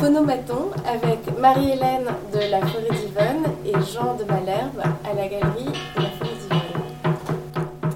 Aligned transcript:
Phonomaton 0.00 0.70
avec 0.86 1.18
Marie-Hélène 1.40 2.06
de 2.32 2.50
la 2.50 2.60
Forêt 2.60 2.88
d'Yvonne 2.92 3.52
et 3.66 3.72
Jean 3.72 4.14
de 4.14 4.22
Malherbe 4.24 4.78
à 4.78 5.12
la 5.12 5.26
galerie 5.26 5.64
de 5.96 6.02
la 6.02 6.10
Forêt 6.10 6.36
d'Yvonne. 6.40 7.16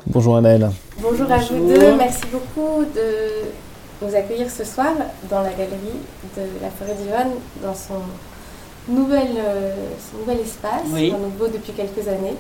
Bonjour 0.06 0.36
Annelle. 0.36 0.70
Bonjour 0.98 1.30
à 1.30 1.38
vous 1.38 1.68
deux, 1.68 1.94
merci 1.94 2.22
beaucoup 2.32 2.84
de 2.92 4.04
nous 4.04 4.14
accueillir 4.16 4.50
ce 4.50 4.64
soir 4.64 4.90
dans 5.30 5.42
la 5.42 5.50
galerie 5.50 6.00
de 6.36 6.42
la 6.60 6.70
Forêt 6.70 6.94
d'Yvonne 6.94 7.38
dans 7.62 7.74
son 7.74 8.02
nouvel, 8.88 9.28
euh, 9.38 9.72
son 10.10 10.18
nouvel 10.18 10.40
espace, 10.40 10.88
nouveau 10.88 11.46
depuis 11.46 11.72
quelques 11.72 12.08
années, 12.08 12.34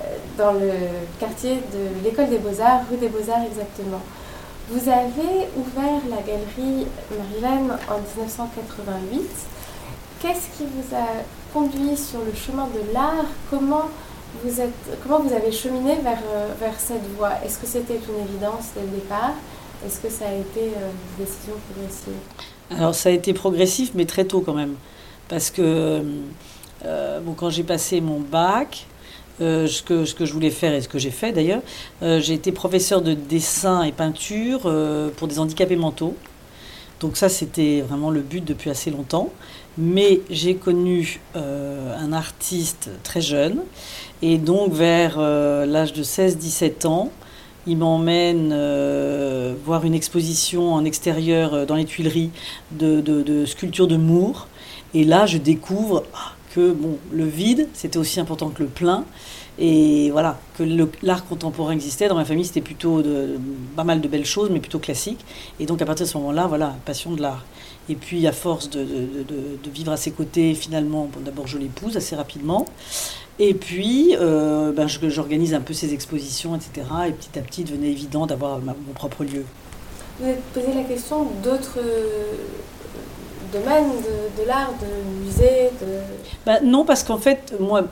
euh, 0.00 0.16
dans 0.38 0.52
le 0.52 0.70
quartier 1.20 1.56
de 1.56 2.02
l'école 2.02 2.30
des 2.30 2.38
beaux-arts, 2.38 2.80
rue 2.90 2.96
des 2.96 3.08
beaux-arts 3.08 3.44
exactement. 3.46 4.00
Vous 4.72 4.88
avez 4.88 5.48
ouvert 5.54 6.00
la 6.08 6.22
galerie 6.22 6.86
Marilène 7.10 7.76
en 7.90 7.98
1988. 7.98 9.20
Qu'est-ce 10.22 10.56
qui 10.56 10.64
vous 10.64 10.96
a 10.96 11.08
conduit 11.52 11.94
sur 11.94 12.20
le 12.20 12.32
chemin 12.34 12.66
de 12.68 12.94
l'art? 12.94 13.26
Comment 13.50 13.90
vous, 14.42 14.60
êtes, 14.62 14.72
comment 15.02 15.20
vous 15.20 15.34
avez 15.34 15.52
cheminé 15.52 15.96
vers, 15.96 16.22
euh, 16.34 16.48
vers 16.58 16.80
cette 16.80 17.06
voie? 17.18 17.32
Est-ce 17.44 17.58
que 17.58 17.66
c'était 17.66 17.96
une 18.08 18.24
évidence 18.24 18.68
dès 18.74 18.80
le 18.80 18.98
départ? 18.98 19.34
Est-ce 19.84 20.00
que 20.00 20.08
ça 20.08 20.24
a 20.24 20.32
été 20.32 20.68
une 20.68 21.22
décision 21.22 21.52
progressive? 21.70 22.14
Alors 22.70 22.94
ça 22.94 23.10
a 23.10 23.12
été 23.12 23.34
progressif, 23.34 23.90
mais 23.94 24.06
très 24.06 24.24
tôt 24.24 24.40
quand 24.40 24.54
même. 24.54 24.76
Parce 25.28 25.50
que 25.50 26.02
euh, 26.86 27.20
bon, 27.20 27.34
quand 27.34 27.50
j'ai 27.50 27.64
passé 27.64 28.00
mon 28.00 28.20
bac, 28.20 28.86
euh, 29.42 29.66
ce, 29.66 29.82
que, 29.82 30.24
je 30.24 30.32
voulais 30.32 30.50
faire 30.50 30.72
et 30.72 30.80
ce 30.80 30.88
que 30.88 30.98
j'ai 30.98 31.10
fait 31.10 31.32
d'ailleurs, 31.32 31.62
euh, 32.02 32.20
j'ai 32.20 32.34
été 32.34 32.52
professeur 32.52 33.02
de 33.02 33.14
dessin 33.14 33.82
et 33.82 33.92
peinture 33.92 34.72
pour 35.16 35.28
des 35.28 35.38
handicapés 35.38 35.76
mentaux. 35.76 36.16
Donc 37.00 37.16
ça, 37.16 37.28
c'était 37.28 37.80
vraiment 37.80 38.10
le 38.10 38.20
but 38.20 38.44
depuis 38.44 38.70
assez 38.70 38.90
longtemps. 38.90 39.30
Mais 39.76 40.20
j'ai 40.30 40.54
connu 40.54 41.20
un 41.34 42.12
artiste 42.12 42.90
très 43.02 43.20
jeune. 43.22 43.60
Et 44.20 44.38
donc 44.38 44.72
vers 44.72 45.18
l'âge 45.18 45.94
de 45.94 46.04
16-17 46.04 46.86
ans, 46.86 47.10
il 47.66 47.78
m'emmène 47.78 48.54
voir 49.64 49.84
une 49.84 49.94
exposition 49.94 50.74
en 50.74 50.84
extérieur 50.84 51.66
dans 51.66 51.74
les 51.74 51.86
Tuileries 51.86 52.30
de, 52.70 53.44
sculptures 53.46 53.88
de 53.88 53.96
Moore. 53.96 54.46
Et 54.94 55.04
là, 55.04 55.26
je 55.26 55.38
découvre 55.38 56.04
que 56.54 56.72
bon, 56.72 56.98
le 57.12 57.24
vide, 57.24 57.68
c'était 57.74 57.98
aussi 57.98 58.20
important 58.20 58.48
que 58.50 58.62
le 58.62 58.68
plein. 58.68 59.04
Et 59.58 60.10
voilà, 60.10 60.38
que 60.56 60.64
l'art 61.02 61.26
contemporain 61.26 61.72
existait. 61.72 62.08
Dans 62.08 62.14
ma 62.14 62.24
famille, 62.24 62.46
c'était 62.46 62.62
plutôt 62.62 63.02
de, 63.02 63.38
pas 63.76 63.84
mal 63.84 64.00
de 64.00 64.08
belles 64.08 64.24
choses, 64.24 64.48
mais 64.50 64.60
plutôt 64.60 64.78
classiques. 64.78 65.24
Et 65.60 65.66
donc, 65.66 65.82
à 65.82 65.86
partir 65.86 66.06
de 66.06 66.10
ce 66.10 66.16
moment-là, 66.18 66.46
voilà, 66.46 66.74
passion 66.86 67.12
de 67.12 67.20
l'art. 67.20 67.44
Et 67.88 67.94
puis, 67.94 68.26
à 68.26 68.32
force 68.32 68.70
de, 68.70 68.82
de 68.82 69.70
vivre 69.70 69.92
à 69.92 69.96
ses 69.96 70.12
côtés, 70.12 70.54
finalement, 70.54 71.08
bon, 71.12 71.20
d'abord, 71.20 71.46
je 71.46 71.58
l'épouse 71.58 71.96
assez 71.96 72.16
rapidement. 72.16 72.66
Et 73.38 73.54
puis, 73.54 74.14
euh, 74.20 74.72
ben, 74.72 74.86
j'organise 74.86 75.54
un 75.54 75.60
peu 75.60 75.72
ces 75.72 75.94
expositions, 75.94 76.54
etc. 76.54 76.86
Et 77.08 77.12
petit 77.12 77.38
à 77.38 77.42
petit, 77.42 77.62
il 77.62 77.70
devenait 77.70 77.90
évident 77.90 78.26
d'avoir 78.26 78.60
mon 78.60 78.92
propre 78.94 79.24
lieu. 79.24 79.44
Vous 80.20 80.26
avez 80.26 80.36
posé 80.52 80.74
la 80.74 80.84
question 80.84 81.26
d'autres 81.42 81.78
domaine 83.52 83.90
de, 84.38 84.46
l'art, 84.46 84.72
de 84.80 85.24
musée. 85.24 85.70
Bah, 86.46 86.60
non, 86.62 86.84
parce 86.84 87.04
qu'en 87.04 87.18
fait, 87.18 87.54
moi, 87.60 87.84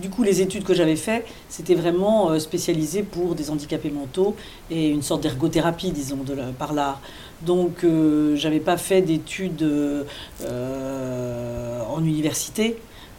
du 0.00 0.08
coup, 0.08 0.22
les 0.22 0.40
études 0.40 0.64
que 0.64 0.74
j'avais 0.74 0.96
faites, 0.96 1.26
c'était 1.48 1.74
vraiment 1.74 2.30
euh, 2.30 2.38
spécialisé 2.38 3.02
pour 3.02 3.34
des 3.34 3.50
handicapés 3.50 3.90
mentaux 3.90 4.36
et 4.70 4.88
une 4.88 5.02
sorte 5.02 5.22
d'ergothérapie, 5.22 5.90
disons, 5.90 6.18
par 6.58 6.72
l'art. 6.72 7.00
Donc, 7.42 7.84
euh, 7.84 8.36
j'avais 8.36 8.60
pas 8.60 8.76
fait 8.76 9.02
d'études 9.02 9.62
euh, 9.62 10.04
en 11.90 12.02
université 12.02 12.76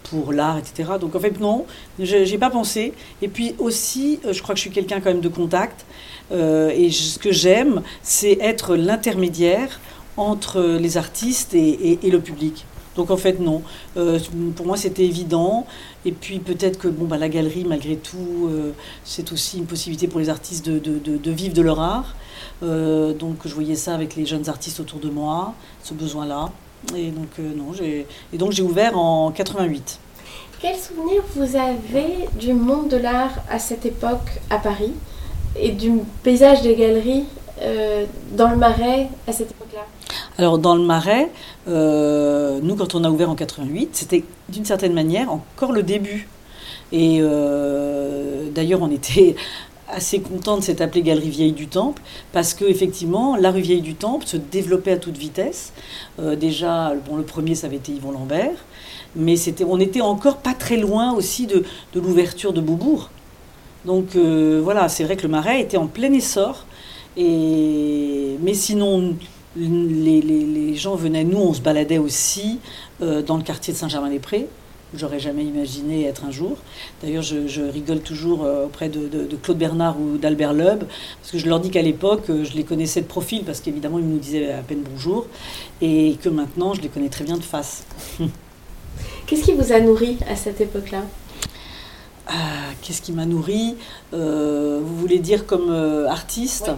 pour 0.09 0.33
l'art, 0.33 0.59
etc. 0.59 0.93
Donc 1.01 1.15
en 1.15 1.19
fait 1.19 1.39
non, 1.39 1.65
j'ai 1.97 2.37
pas 2.37 2.51
pensé. 2.51 2.93
Et 3.23 3.27
puis 3.27 3.55
aussi, 3.57 4.19
je 4.23 4.39
crois 4.43 4.53
que 4.53 4.59
je 4.59 4.61
suis 4.61 4.69
quelqu'un 4.69 4.99
quand 4.99 5.09
même 5.09 5.19
de 5.19 5.29
contact. 5.29 5.83
et 6.31 6.91
ce 6.91 7.17
que 7.17 7.31
j'aime, 7.31 7.81
c'est 8.03 8.37
être 8.39 8.75
l'intermédiaire 8.75 9.79
entre 10.17 10.61
les 10.61 10.97
artistes 10.97 11.53
et, 11.53 11.99
le 12.03 12.19
public. 12.19 12.65
Donc 12.95 13.11
en 13.11 13.17
fait 13.17 13.39
non, 13.39 13.61
euh, 13.97 14.19
pour 14.55 14.65
moi 14.65 14.77
c'était 14.77 15.03
évident. 15.03 15.65
Et 16.05 16.11
puis 16.11 16.39
peut-être 16.39 16.79
que 16.79 16.87
bon, 16.87 17.05
bah, 17.05 17.17
la 17.17 17.29
galerie 17.29 17.65
malgré 17.65 17.97
tout, 17.97 18.47
euh, 18.49 18.71
c'est 19.03 19.31
aussi 19.31 19.57
une 19.57 19.65
possibilité 19.65 20.07
pour 20.07 20.19
les 20.19 20.29
artistes 20.29 20.65
de, 20.65 20.79
de, 20.79 21.31
vivre 21.31 21.53
de 21.53 21.61
leur 21.61 21.79
art. 21.79 22.15
Euh, 22.63 23.13
donc 23.13 23.39
je 23.45 23.53
voyais 23.53 23.75
ça 23.75 23.93
avec 23.93 24.15
les 24.15 24.25
jeunes 24.25 24.47
artistes 24.49 24.79
autour 24.79 24.99
de 24.99 25.09
moi, 25.09 25.53
ce 25.83 25.93
besoin-là. 25.93 26.51
Et 26.95 27.09
donc 27.09 27.39
non, 27.39 27.71
et 27.81 28.37
donc 28.37 28.51
j'ai 28.51 28.61
ouvert 28.61 28.97
en 28.97 29.31
88. 29.31 29.99
Quel 30.61 30.75
souvenir 30.75 31.21
vous 31.35 31.55
avez 31.57 32.29
du 32.39 32.53
monde 32.53 32.89
de 32.89 32.97
l'art 32.97 33.33
à 33.49 33.59
cette 33.59 33.85
époque 33.85 34.39
à 34.49 34.57
Paris 34.57 34.93
et 35.59 35.71
du 35.71 35.91
paysage 36.23 36.61
des 36.61 36.75
galeries 36.75 37.25
dans 38.33 38.49
le 38.49 38.57
Marais 38.57 39.09
à 39.27 39.33
cette 39.33 39.51
époque-là? 39.51 39.81
Alors 40.37 40.57
dans 40.57 40.75
le 40.75 40.83
Marais, 40.83 41.31
euh, 41.67 42.59
nous 42.61 42.75
quand 42.75 42.95
on 42.95 43.03
a 43.03 43.09
ouvert 43.09 43.29
en 43.29 43.35
88, 43.35 43.89
c'était 43.93 44.23
d'une 44.49 44.65
certaine 44.65 44.93
manière 44.93 45.31
encore 45.31 45.71
le 45.71 45.83
début. 45.83 46.27
Et 46.91 47.17
euh, 47.21 48.49
d'ailleurs 48.53 48.81
on 48.81 48.91
était 48.91 49.35
assez 49.89 50.19
content 50.19 50.57
de 50.57 50.63
s'être 50.63 50.81
appelé 50.81 51.03
Galerie 51.03 51.29
Vieille 51.29 51.51
du 51.51 51.67
Temple 51.67 52.01
parce 52.33 52.53
que 52.53 52.65
effectivement 52.65 53.35
la 53.35 53.51
rue 53.51 53.61
Vieille 53.61 53.81
du 53.81 53.95
Temple 53.95 54.25
se 54.27 54.37
développait 54.37 54.91
à 54.91 54.97
toute 54.97 55.17
vitesse. 55.17 55.73
Euh, 56.19 56.35
déjà, 56.35 56.93
le 56.93 57.23
premier 57.23 57.55
ça 57.55 57.67
avait 57.67 57.77
été 57.77 57.91
Yvon 57.93 58.11
Lambert, 58.11 58.65
mais 59.15 59.37
c'était, 59.37 59.63
on 59.63 59.79
était 59.79 60.01
encore 60.01 60.37
pas 60.37 60.53
très 60.53 60.77
loin 60.77 61.13
aussi 61.13 61.47
de, 61.47 61.63
l'ouverture 61.95 62.51
de 62.51 62.61
Beaubourg. 62.61 63.09
Donc 63.85 64.15
voilà, 64.15 64.89
c'est 64.89 65.03
vrai 65.03 65.15
que 65.15 65.21
le 65.21 65.29
Marais 65.29 65.61
était 65.61 65.77
en 65.77 65.85
plein 65.85 66.11
essor. 66.11 66.65
Et, 67.17 68.37
mais 68.41 68.53
sinon, 68.53 69.15
les, 69.55 70.75
gens 70.75 70.95
venaient, 70.95 71.23
nous 71.23 71.37
on 71.37 71.53
se 71.53 71.61
baladait 71.61 71.97
aussi 71.97 72.59
euh, 73.01 73.21
dans 73.21 73.37
le 73.37 73.43
quartier 73.43 73.73
de 73.73 73.77
Saint-Germain-des-Prés. 73.77 74.47
J'aurais 74.93 75.19
jamais 75.19 75.43
imaginé 75.43 76.05
être 76.05 76.23
un 76.25 76.31
jour. 76.31 76.57
D'ailleurs, 77.01 77.23
je, 77.23 77.61
rigole 77.61 77.99
toujours 77.99 78.43
euh, 78.43 78.65
auprès 78.65 78.87
de, 78.87 79.27
Claude 79.41 79.57
Bernard 79.57 79.99
ou 79.99 80.17
d'Albert 80.17 80.53
Loeb, 80.53 80.83
parce 81.19 81.31
que 81.31 81.37
je 81.37 81.47
leur 81.47 81.59
dis 81.59 81.69
qu'à 81.69 81.81
l'époque, 81.81 82.29
euh, 82.29 82.45
je 82.45 82.53
les 82.53 82.63
connaissais 82.63 83.01
de 83.01 83.07
profil, 83.07 83.43
parce 83.43 83.59
qu'évidemment, 83.59 83.99
ils 83.99 84.07
nous 84.07 84.19
disaient 84.19 84.51
à 84.51 84.61
peine 84.61 84.83
bonjour, 84.89 85.27
et 85.81 86.17
que 86.21 86.29
maintenant, 86.29 86.73
je 86.73 86.81
les 86.81 86.89
connais 86.89 87.09
très 87.09 87.25
bien 87.25 87.37
de 87.37 87.43
face. 87.43 87.85
Qu'est-ce 89.27 89.43
qui 89.43 89.53
vous 89.53 89.73
a 89.73 89.79
nourri 89.79 90.17
à 90.29 90.35
cette 90.35 90.61
époque-là? 90.61 91.01
Ah, 92.27 92.71
Qu'est-ce 92.81 93.01
qui 93.01 93.11
m'a 93.11 93.25
nourri? 93.25 93.75
Vous 94.11 94.95
voulez 94.97 95.19
dire 95.19 95.45
comme 95.45 95.71
artiste? 96.07 96.71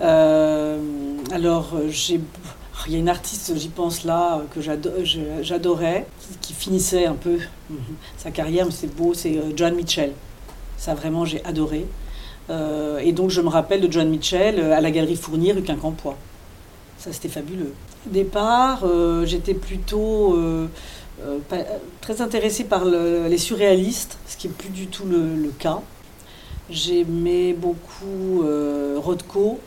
Alors, 0.00 1.74
j'ai 1.88 2.20
il 2.86 2.92
y 2.92 2.96
a 2.96 2.98
une 2.98 3.08
artiste, 3.08 3.52
j'y 3.56 3.68
pense 3.68 4.04
là, 4.04 4.42
que 4.54 4.60
j'adorais, 4.60 6.06
qui 6.40 6.52
finissait 6.52 7.06
un 7.06 7.14
peu 7.14 7.38
mhm, 7.70 7.78
sa 8.16 8.30
carrière, 8.30 8.66
mais 8.66 8.72
c'est 8.72 8.94
beau, 8.94 9.12
c'est 9.12 9.36
euh, 9.38 9.52
John 9.56 9.74
Mitchell. 9.74 10.12
Ça 10.76 10.94
vraiment, 10.94 11.24
j'ai 11.24 11.44
adoré. 11.44 11.86
Euh, 12.48 12.98
et 12.98 13.12
donc 13.12 13.30
je 13.30 13.40
me 13.40 13.48
rappelle 13.48 13.80
de 13.80 13.90
John 13.90 14.08
Mitchell 14.08 14.60
à 14.72 14.80
la 14.80 14.90
galerie 14.90 15.16
Fournier, 15.16 15.52
rue 15.52 15.62
Quincampoix. 15.62 16.16
Ça, 16.98 17.12
c'était 17.12 17.28
fabuleux. 17.28 17.72
Au 18.06 18.10
départ, 18.10 18.84
j'étais 19.24 19.52
plutôt 19.52 20.38
très 22.00 22.20
intéressée 22.20 22.64
par 22.64 22.84
les 22.84 23.36
surréalistes, 23.36 24.16
ce 24.26 24.36
qui 24.36 24.48
n'est 24.48 24.54
plus 24.54 24.70
du 24.70 24.86
tout 24.86 25.04
le, 25.04 25.34
le 25.34 25.48
cas. 25.50 25.80
J'aimais 26.70 27.52
beaucoup 27.52 28.44
Rothko, 28.96 29.58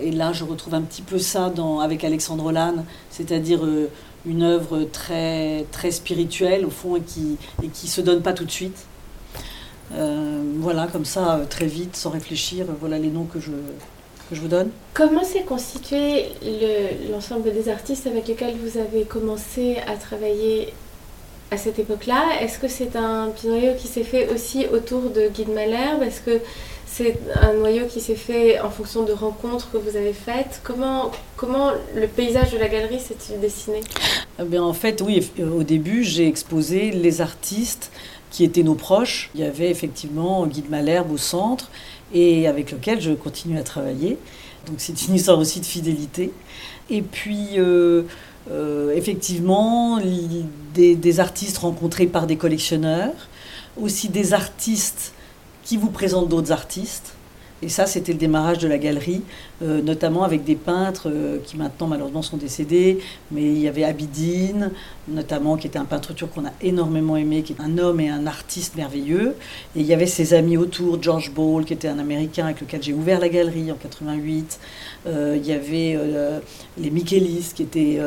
et 0.00 0.10
là, 0.10 0.32
je 0.32 0.44
retrouve 0.44 0.74
un 0.74 0.82
petit 0.82 1.02
peu 1.02 1.18
ça 1.18 1.52
avec 1.82 2.04
Alexandre 2.04 2.52
Lannes, 2.52 2.84
c'est-à-dire 3.10 3.64
euh, 3.64 3.88
une 4.26 4.42
œuvre 4.42 4.84
très, 4.84 5.64
très 5.72 5.90
spirituelle, 5.90 6.64
au 6.66 6.70
fond, 6.70 6.96
et 6.96 7.00
qui 7.00 7.36
ne 7.62 7.68
qui 7.68 7.88
se 7.88 8.00
donne 8.00 8.22
pas 8.22 8.32
tout 8.32 8.44
de 8.44 8.50
suite. 8.50 8.86
Euh, 9.94 10.42
voilà, 10.58 10.86
comme 10.86 11.04
ça, 11.04 11.36
euh, 11.36 11.44
très 11.48 11.66
vite, 11.66 11.96
sans 11.96 12.10
réfléchir, 12.10 12.66
voilà 12.80 12.98
les 12.98 13.08
noms 13.08 13.24
que 13.24 13.38
je, 13.40 13.52
que 14.28 14.34
je 14.34 14.40
vous 14.40 14.48
donne. 14.48 14.70
Comment 14.94 15.24
s'est 15.24 15.44
constitué 15.44 16.26
l'ensemble 17.10 17.52
des 17.52 17.68
artistes 17.68 18.06
avec 18.06 18.26
lesquels 18.26 18.56
vous 18.56 18.78
avez 18.78 19.04
commencé 19.04 19.76
à 19.86 19.96
travailler 19.96 20.72
à 21.50 21.56
cette 21.56 21.78
époque-là? 21.78 22.40
Est-ce 22.40 22.58
que 22.58 22.68
c'est 22.68 22.96
un 22.96 23.28
petit 23.28 23.48
qui 23.80 23.86
s'est 23.86 24.02
fait 24.02 24.28
aussi 24.34 24.66
autour 24.66 25.10
de 25.10 25.28
Guy 25.28 25.44
de 25.44 25.52
Malherbe? 25.52 26.02
Est-ce 26.02 26.20
que 26.20 26.40
c'est 26.96 27.18
un 27.42 27.52
noyau 27.52 27.84
qui 27.86 28.00
s'est 28.00 28.14
fait 28.14 28.58
en 28.60 28.70
fonction 28.70 29.04
de 29.04 29.12
rencontres 29.12 29.70
que 29.70 29.76
vous 29.76 29.98
avez 29.98 30.14
faites. 30.14 30.62
Comment, 30.64 31.10
comment 31.36 31.72
le 31.94 32.06
paysage 32.06 32.52
de 32.52 32.58
la 32.58 32.68
galerie 32.68 33.00
s'est-il 33.00 33.38
dessiné? 33.38 33.80
Eh 34.38 34.44
bien, 34.44 34.62
En 34.62 34.72
fait, 34.72 35.02
oui, 35.02 35.30
au 35.38 35.62
début, 35.62 36.04
j'ai 36.04 36.26
exposé 36.26 36.92
les 36.92 37.20
artistes 37.20 37.90
qui 38.30 38.44
étaient 38.44 38.62
nos 38.62 38.74
proches. 38.74 39.30
Il 39.34 39.42
y 39.42 39.44
avait 39.44 39.70
effectivement 39.70 40.46
Guy 40.46 40.62
de 40.62 40.70
Malherbe 40.70 41.12
au 41.12 41.18
centre 41.18 41.70
et 42.14 42.48
avec 42.48 42.72
lequel 42.72 43.02
je 43.02 43.12
continue 43.12 43.58
à 43.58 43.62
travailler. 43.62 44.16
Donc 44.66 44.76
c'est 44.78 45.06
une 45.06 45.16
histoire 45.16 45.38
aussi 45.38 45.60
de 45.60 45.66
fidélité. 45.66 46.32
Et 46.88 47.02
puis, 47.02 47.58
euh, 47.58 48.04
effectivement, 48.94 50.00
des, 50.74 51.20
artistes 51.20 51.58
rencontrés 51.58 52.06
par 52.06 52.26
des 52.26 52.36
collectionneurs, 52.36 53.12
aussi 53.78 54.08
des 54.08 54.32
artistes 54.32 55.12
qui 55.66 55.76
vous 55.76 55.90
présentent 55.90 56.28
d'autres 56.28 56.52
artistes. 56.52 57.12
Et 57.62 57.70
ça, 57.70 57.86
c'était 57.86 58.12
le 58.12 58.18
démarrage 58.18 58.58
de 58.58 58.68
la 58.68 58.76
galerie, 58.76 59.22
euh, 59.62 59.80
notamment 59.80 60.24
avec 60.24 60.44
des 60.44 60.56
peintres 60.56 61.08
euh, 61.10 61.38
qui 61.42 61.56
maintenant 61.56 61.86
malheureusement 61.86 62.20
sont 62.20 62.36
décédés. 62.36 62.98
Mais 63.30 63.42
il 63.42 63.58
y 63.58 63.66
avait 63.66 63.82
Abidine, 63.82 64.70
notamment, 65.08 65.56
qui 65.56 65.66
était 65.66 65.78
un 65.78 65.86
peintre 65.86 66.12
turc 66.12 66.34
qu'on 66.34 66.44
a 66.44 66.52
énormément 66.60 67.16
aimé, 67.16 67.42
qui 67.42 67.54
est 67.54 67.60
un 67.60 67.78
homme 67.78 67.98
et 68.00 68.10
un 68.10 68.26
artiste 68.26 68.76
merveilleux. 68.76 69.36
Et 69.74 69.80
il 69.80 69.86
y 69.86 69.94
avait 69.94 70.06
ses 70.06 70.34
amis 70.34 70.58
autour, 70.58 71.02
George 71.02 71.32
Ball, 71.32 71.64
qui 71.64 71.72
était 71.72 71.88
un 71.88 71.98
Américain 71.98 72.44
avec 72.44 72.60
lequel 72.60 72.82
j'ai 72.82 72.92
ouvert 72.92 73.20
la 73.20 73.30
galerie 73.30 73.72
en 73.72 73.76
88. 73.76 74.60
Euh, 75.06 75.38
il 75.40 75.46
y 75.46 75.52
avait 75.52 75.98
les 76.78 76.90
Michelis, 76.90 77.52
qui 77.54 77.62
étaient 77.62 77.98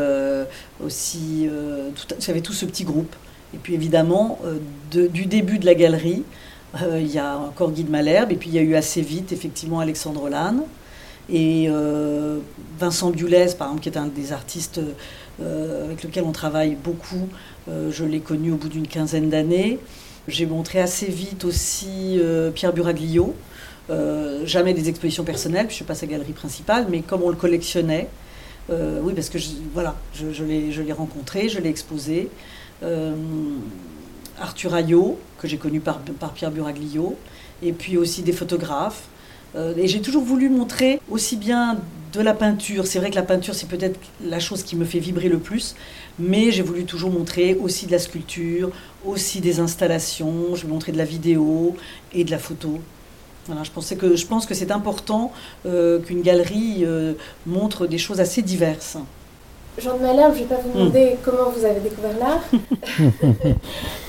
aussi... 0.83 1.49
Tout, 1.95 2.15
il 2.19 2.27
y 2.27 2.31
avait 2.31 2.41
tout 2.41 2.53
ce 2.53 2.65
petit 2.65 2.83
groupe. 2.83 3.15
Et 3.55 3.57
puis 3.57 3.73
évidemment, 3.73 4.37
du 4.91 5.25
début 5.25 5.57
de 5.57 5.65
la 5.65 5.73
galerie, 5.73 6.23
il 6.77 7.07
y 7.07 7.19
a 7.19 7.37
encore 7.37 7.71
Guy 7.71 7.83
de 7.83 7.91
Malherbe, 7.91 8.31
et 8.31 8.35
puis 8.35 8.49
il 8.49 8.55
y 8.55 8.59
a 8.59 8.61
eu 8.61 8.75
assez 8.75 9.01
vite, 9.01 9.31
effectivement, 9.31 9.79
Alexandre 9.79 10.29
Lannes. 10.29 10.63
Et 11.31 11.67
euh, 11.69 12.39
Vincent 12.79 13.11
Biulez, 13.11 13.53
par 13.57 13.67
exemple, 13.67 13.81
qui 13.81 13.89
est 13.89 13.97
un 13.97 14.07
des 14.07 14.31
artistes 14.33 14.81
euh, 15.41 15.85
avec 15.85 16.03
lequel 16.03 16.23
on 16.23 16.31
travaille 16.31 16.75
beaucoup, 16.75 17.27
je 17.67 18.03
l'ai 18.03 18.19
connu 18.19 18.51
au 18.51 18.55
bout 18.55 18.67
d'une 18.67 18.87
quinzaine 18.87 19.29
d'années. 19.29 19.77
J'ai 20.27 20.47
montré 20.47 20.79
assez 20.79 21.05
vite 21.05 21.45
aussi 21.45 22.19
Pierre 22.55 22.73
Buraglio. 22.73 23.35
jamais 24.43 24.73
des 24.73 24.89
expositions 24.89 25.23
personnelles, 25.23 25.67
puis 25.67 25.73
je 25.73 25.75
suis 25.75 25.85
pas 25.85 25.93
sa 25.93 26.07
galerie 26.07 26.33
principale, 26.33 26.87
mais 26.89 27.01
comme 27.01 27.21
on 27.21 27.29
le 27.29 27.35
collectionnait, 27.35 28.07
oui, 28.71 29.13
parce 29.13 29.29
que 29.29 29.37
voilà, 29.71 29.95
je 30.15 30.43
l'ai 30.81 30.93
rencontré, 30.93 31.47
je 31.47 31.59
l'ai 31.59 31.69
exposé. 31.69 32.29
Arthur 34.39 34.73
Ayot, 34.73 35.19
que 35.39 35.47
j'ai 35.47 35.57
connu 35.57 35.79
par, 35.79 36.01
Pierre 36.35 36.51
Buraglio, 36.51 37.15
et 37.61 37.73
puis 37.73 37.97
aussi 37.97 38.21
des 38.21 38.33
photographes. 38.33 39.03
Euh, 39.55 39.73
et 39.77 39.87
j'ai 39.87 40.01
toujours 40.01 40.23
voulu 40.23 40.49
montrer 40.49 41.01
aussi 41.09 41.35
bien 41.35 41.77
de 42.13 42.21
la 42.21 42.33
peinture. 42.33 42.87
C'est 42.87 42.99
vrai 42.99 43.09
que 43.09 43.15
la 43.15 43.23
peinture, 43.23 43.55
c'est 43.55 43.67
peut-être 43.67 43.99
la 44.23 44.39
chose 44.39 44.63
qui 44.63 44.75
me 44.75 44.85
fait 44.85 44.99
vibrer 44.99 45.29
le 45.29 45.39
plus, 45.39 45.75
mais 46.17 46.51
j'ai 46.51 46.61
voulu 46.61 46.85
toujours 46.85 47.11
montrer 47.11 47.55
aussi 47.55 47.85
de 47.85 47.91
la 47.91 47.99
sculpture, 47.99 48.71
aussi 49.05 49.41
des 49.41 49.59
installations, 49.59 50.55
je 50.55 50.63
vais 50.65 50.71
montrer 50.71 50.91
de 50.91 50.97
la 50.97 51.05
vidéo 51.05 51.75
et 52.13 52.23
de 52.23 52.31
la 52.31 52.39
photo. 52.39 52.79
Voilà, 53.45 53.63
je, 53.63 53.71
pensais 53.71 53.95
que, 53.95 54.25
pense 54.27 54.45
que 54.45 54.53
c'est 54.53 54.71
important 54.71 55.31
euh, 55.65 55.99
qu'une 55.99 56.21
galerie 56.21 56.83
euh, 56.83 57.13
montre 57.47 57.87
des 57.87 57.97
choses 57.97 58.19
assez 58.19 58.41
diverses. 58.41 58.97
Jean 59.79 59.97
de 59.97 60.01
Malherbe, 60.01 60.33
je 60.35 60.43
ne 60.43 60.47
vais 60.47 60.55
pas 60.55 60.61
vous 60.61 60.71
demander 60.77 61.13
hmm. 61.13 61.17
comment 61.23 61.49
vous 61.49 61.63
avez 61.65 61.79
découvert 61.79 62.17
l'art, 62.19 62.41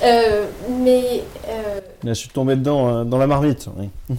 euh, 0.05 0.47
mais... 0.83 1.23
Euh, 1.49 1.81
je 2.05 2.13
suis 2.13 2.29
tombé 2.29 2.57
dedans, 2.57 2.89
euh, 2.89 3.05
dans 3.05 3.19
la 3.19 3.27
marmite, 3.27 3.69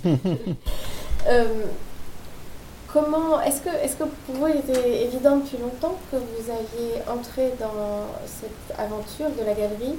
comment, 2.88 3.42
est-ce 3.42 3.62
que, 3.62 3.70
est 3.70 3.98
que 3.98 4.04
pour 4.04 4.36
vous, 4.36 4.48
il 4.48 4.58
était 4.58 5.04
évident 5.04 5.38
depuis 5.38 5.58
longtemps 5.58 5.98
que 6.12 6.18
vous 6.18 6.52
alliez 6.52 7.02
entrer 7.10 7.54
dans 7.60 8.06
cette 8.26 8.78
aventure 8.78 9.30
de 9.30 9.46
la 9.46 9.54
galerie, 9.54 9.98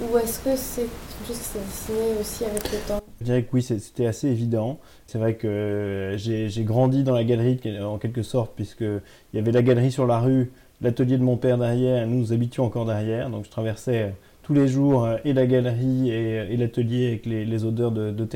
ou 0.00 0.16
est-ce 0.18 0.38
que 0.38 0.56
c'est 0.56 0.82
quelque 0.82 1.28
chose 1.28 1.38
qui 1.38 1.44
s'est 1.44 1.58
dessiné 1.58 2.20
aussi 2.20 2.44
avec 2.44 2.70
le 2.70 2.78
temps? 2.86 3.00
Je 3.20 3.24
dirais 3.26 3.42
que 3.44 3.50
oui, 3.52 3.62
c'était 3.62 4.06
assez 4.06 4.28
évident. 4.28 4.80
C'est 5.06 5.18
vrai 5.18 5.34
que 5.34 6.14
j'ai 6.16 6.64
grandi 6.64 7.04
dans 7.04 7.14
la 7.14 7.22
galerie 7.22 7.60
en 7.80 7.98
quelque 7.98 8.22
sorte, 8.22 8.52
puisqu'il 8.56 9.00
y 9.34 9.38
avait 9.38 9.52
la 9.52 9.62
galerie 9.62 9.92
sur 9.92 10.06
la 10.06 10.18
rue, 10.18 10.50
l'atelier 10.82 11.18
de 11.18 11.22
mon 11.22 11.36
père 11.36 11.58
derrière, 11.58 12.06
nous, 12.06 12.18
nous 12.18 12.32
habitions 12.32 12.64
encore 12.64 12.84
derrière, 12.86 13.30
donc 13.30 13.44
je 13.44 13.50
traversais 13.50 14.02
euh, 14.02 14.10
tous 14.42 14.54
les 14.54 14.68
jours 14.68 15.04
euh, 15.04 15.16
et 15.24 15.32
la 15.32 15.46
galerie 15.46 16.10
et, 16.10 16.56
l'atelier 16.56 17.08
avec 17.08 17.26
les, 17.26 17.64
odeurs 17.64 17.92
de, 17.92 18.10
de. 18.10 18.28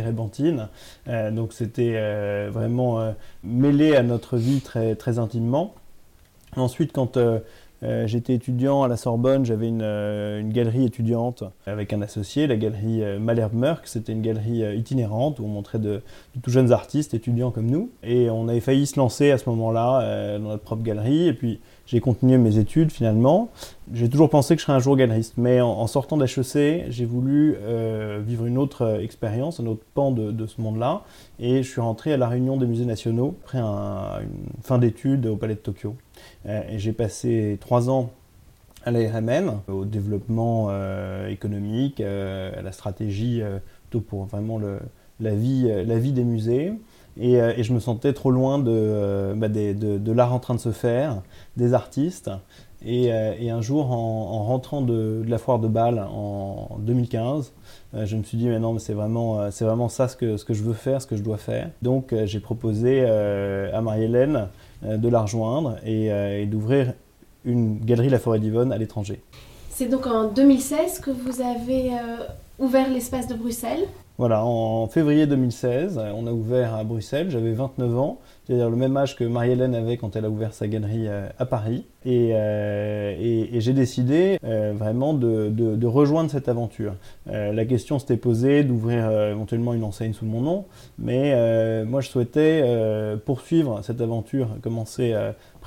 Euh, 1.09 1.31
donc 1.31 1.53
c'était 1.53 2.49
vraiment 2.49 3.15
mêlé 3.43 3.97
à 3.97 4.03
notre 4.03 4.37
vie 4.37 4.61
très, 4.61 4.95
très 4.95 5.19
intimement. 5.19 5.75
Ensuite, 6.57 6.93
quand 6.93 7.19
euh, 7.83 8.07
j'étais 8.07 8.35
étudiant 8.35 8.83
à 8.83 8.89
la 8.89 8.97
Sorbonne, 8.97 9.45
j'avais 9.45 9.69
une, 9.69 9.83
euh, 9.83 10.43
galerie 10.43 10.87
étudiante 10.87 11.45
avec 11.67 11.93
un 11.93 12.01
associé, 12.01 12.47
la 12.47 12.57
galerie 12.57 13.03
euh, 13.03 13.19
Malherbe-Merck. 13.19 13.87
C'était 13.87 14.13
une 14.13 14.23
galerie 14.23 14.63
itinérante 14.77 15.41
où 15.41 15.45
on 15.45 15.49
montrait 15.49 15.79
de, 15.79 16.03
tout 16.43 16.51
jeunes 16.51 16.73
artistes, 16.73 17.13
étudiants 17.13 17.51
comme 17.51 17.67
nous. 17.67 17.91
Et 18.03 18.31
on 18.31 18.49
avait 18.49 18.61
failli 18.61 18.87
se 18.87 18.99
lancer 18.99 19.31
à 19.31 19.39
ce 19.39 19.49
moment-là 19.51 20.39
dans 20.39 20.49
notre 20.49 20.63
propre 20.63 20.83
galerie. 20.83 21.29
Et 21.29 21.35
puis 21.35 21.61
j'ai 21.87 22.01
continué 22.01 22.39
mes 22.39 22.59
études 22.59 22.91
finalement. 22.91 23.49
J'ai 23.93 24.09
toujours 24.09 24.29
pensé 24.29 24.55
que 24.55 24.61
je 24.61 24.67
serais 24.67 24.77
un 24.77 24.81
jour 24.81 24.97
galeriste. 24.97 25.35
Mais 25.37 25.61
en, 25.61 25.87
sortant 25.87 26.17
d'HEC, 26.17 26.87
j'ai 26.89 27.05
voulu 27.05 27.57
vivre 28.27 28.47
une 28.47 28.59
autre 28.59 29.01
expérience, 29.01 29.61
un 29.61 29.67
autre 29.67 29.83
pan 29.95 30.11
de, 30.11 30.47
ce 30.47 30.61
monde-là. 30.61 31.03
Et 31.39 31.63
je 31.63 31.71
suis 31.71 31.81
rentré 31.81 32.13
à 32.13 32.17
la 32.17 32.29
réunion 32.29 32.57
des 32.57 32.67
musées 32.67 32.87
nationaux 32.87 33.37
après 33.45 33.59
une 33.59 34.63
fin 34.63 34.79
d'études 34.79 35.27
au 35.27 35.37
Palais 35.37 35.55
de 35.55 35.61
Tokyo. 35.61 35.95
Euh, 36.47 36.63
et 36.69 36.79
j'ai 36.79 36.93
passé 36.93 37.59
trois 37.61 37.91
ans 37.91 38.11
à 38.85 38.91
l'ARMM, 38.91 39.61
au 39.69 39.85
développement 39.85 40.69
euh, 40.71 41.29
économique, 41.29 42.01
euh, 42.01 42.53
à 42.57 42.63
la 42.63 42.71
stratégie, 42.71 43.43
plutôt 43.83 44.01
pour 44.01 44.25
vraiment 44.27 44.61
la, 45.21 45.35
vie, 45.35 45.69
la 45.85 45.99
vie 45.99 46.13
des 46.13 46.25
musées. 46.25 46.73
Et, 47.19 47.35
et, 47.35 47.63
je 47.63 47.73
me 47.73 47.81
sentais 47.81 48.13
trop 48.13 48.31
loin 48.31 48.59
de, 48.59 49.33
bah, 49.37 49.49
de, 49.49 49.73
de, 49.73 50.13
l'art 50.13 50.35
en 50.35 50.39
train 50.39 50.55
de 50.55 50.61
se 50.61 50.73
faire, 50.73 51.23
des 51.57 51.73
artistes. 51.73 52.31
Et, 52.85 53.07
et 53.07 53.51
un 53.51 53.63
jour, 53.63 53.91
en, 53.91 54.45
rentrant 54.45 54.83
de, 54.83 55.25
la 55.27 55.39
foire 55.39 55.59
de 55.59 55.67
Bâle 55.67 55.99
en 55.99 56.77
2015, 56.81 57.53
je 58.05 58.17
me 58.17 58.23
suis 58.23 58.37
dit, 58.37 58.49
mais 58.49 58.59
non, 58.59 58.75
mais 58.75 58.81
c'est 58.81 58.93
vraiment, 58.93 59.51
c'est 59.51 59.65
vraiment 59.65 59.89
ça 59.89 60.09
ce 60.09 60.17
que, 60.17 60.37
ce 60.37 60.45
que 60.45 60.53
je 60.53 60.63
veux 60.63 60.75
faire, 60.75 61.01
ce 61.01 61.07
que 61.07 61.17
je 61.17 61.23
dois 61.23 61.39
faire. 61.39 61.71
Donc 61.81 62.15
j'ai 62.27 62.39
proposé 62.39 63.07
à 63.07 63.81
Marie-Hélène 63.81 64.49
euh, 64.85 64.99
de 64.99 65.09
la 65.09 65.23
rejoindre 65.23 65.77
euh, 65.87 66.43
et, 66.43 66.47
d'ouvrir 66.47 66.93
une 67.47 67.79
galerie 67.79 68.11
La 68.11 68.19
Forêt 68.19 68.39
d'Yvonne 68.39 68.73
à 68.73 68.79
l'étranger. 68.79 69.23
C'est 69.71 69.87
donc 69.87 70.07
en 70.07 70.29
2016 70.29 71.01
que 71.01 71.11
vous 71.11 71.41
avez 71.41 71.93
euh, 71.93 72.27
ouvert 72.59 72.91
l'espace 72.91 73.27
de 73.27 73.35
Bruxelles 73.35 73.87
Voilà, 74.19 74.45
en 74.45 74.87
février 74.89 75.27
2016, 75.27 76.01
on 76.15 76.27
a 76.27 76.33
ouvert 76.33 76.75
à 76.75 76.85
Bruxelles, 76.85 77.31
j'avais 77.31 77.53
29 77.53 77.99
ans, 77.99 78.19
c'est-à-dire 78.47 78.71
le 78.71 78.77
même 78.77 78.97
âge 78.97 79.15
que 79.15 79.25
Marie-Hélène 79.25 79.75
avait 79.75 79.99
quand 79.99 80.17
elle 80.17 80.25
a 80.25 80.31
ouvert 80.31 80.55
sa 80.55 80.69
galerie 80.69 81.07
à 81.09 81.45
Paris. 81.45 81.85
Euh, 82.07 83.15
et, 83.19 83.61
j'ai 83.61 83.73
décidé 83.73 84.39
euh, 84.45 84.73
vraiment 84.77 85.15
de, 85.15 85.87
rejoindre 85.87 86.31
cette 86.31 86.49
aventure. 86.49 86.95
Euh, 87.29 87.53
la 87.53 87.65
question 87.65 87.99
s'était 87.99 88.17
posée 88.17 88.65
d'ouvrir 88.65 89.11
éventuellement 89.11 89.75
une 89.75 89.85
enseigne 89.85 90.13
sous 90.13 90.27
mon 90.27 90.41
nom, 90.41 90.65
mais 90.99 91.85
moi 91.85 92.01
je 92.01 92.09
souhaitais 92.09 92.65
poursuivre 93.25 93.81
cette 93.83 94.01
aventure 94.01 94.49
commencée 94.63 95.15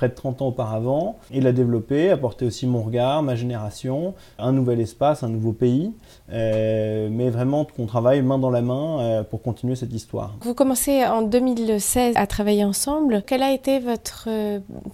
près 0.00 0.08
de 0.08 0.14
30 0.14 0.40
ans 0.40 0.48
auparavant 0.48 1.18
et 1.30 1.42
la 1.42 1.52
développer, 1.52 2.08
apporter 2.08 2.46
aussi 2.46 2.66
mon 2.66 2.80
regard, 2.82 3.22
ma 3.22 3.34
génération, 3.34 4.14
un 4.38 4.52
nouvel 4.52 4.80
espace, 4.80 5.22
un 5.22 5.28
nouveau 5.28 5.52
pays, 5.52 5.92
mais 6.30 7.28
vraiment 7.28 7.66
qu'on 7.66 7.84
travaille 7.84 8.22
main 8.22 8.38
dans 8.38 8.48
la 8.48 8.62
main 8.62 9.24
pour 9.28 9.42
continuer 9.42 9.76
cette 9.76 9.92
histoire. 9.92 10.36
Vous 10.40 10.54
commencez 10.54 11.04
en 11.04 11.20
2016 11.20 12.14
à 12.16 12.26
travailler 12.26 12.64
ensemble. 12.64 13.22
Quelle 13.26 13.42
a 13.42 13.52
été 13.52 13.78
votre 13.78 14.28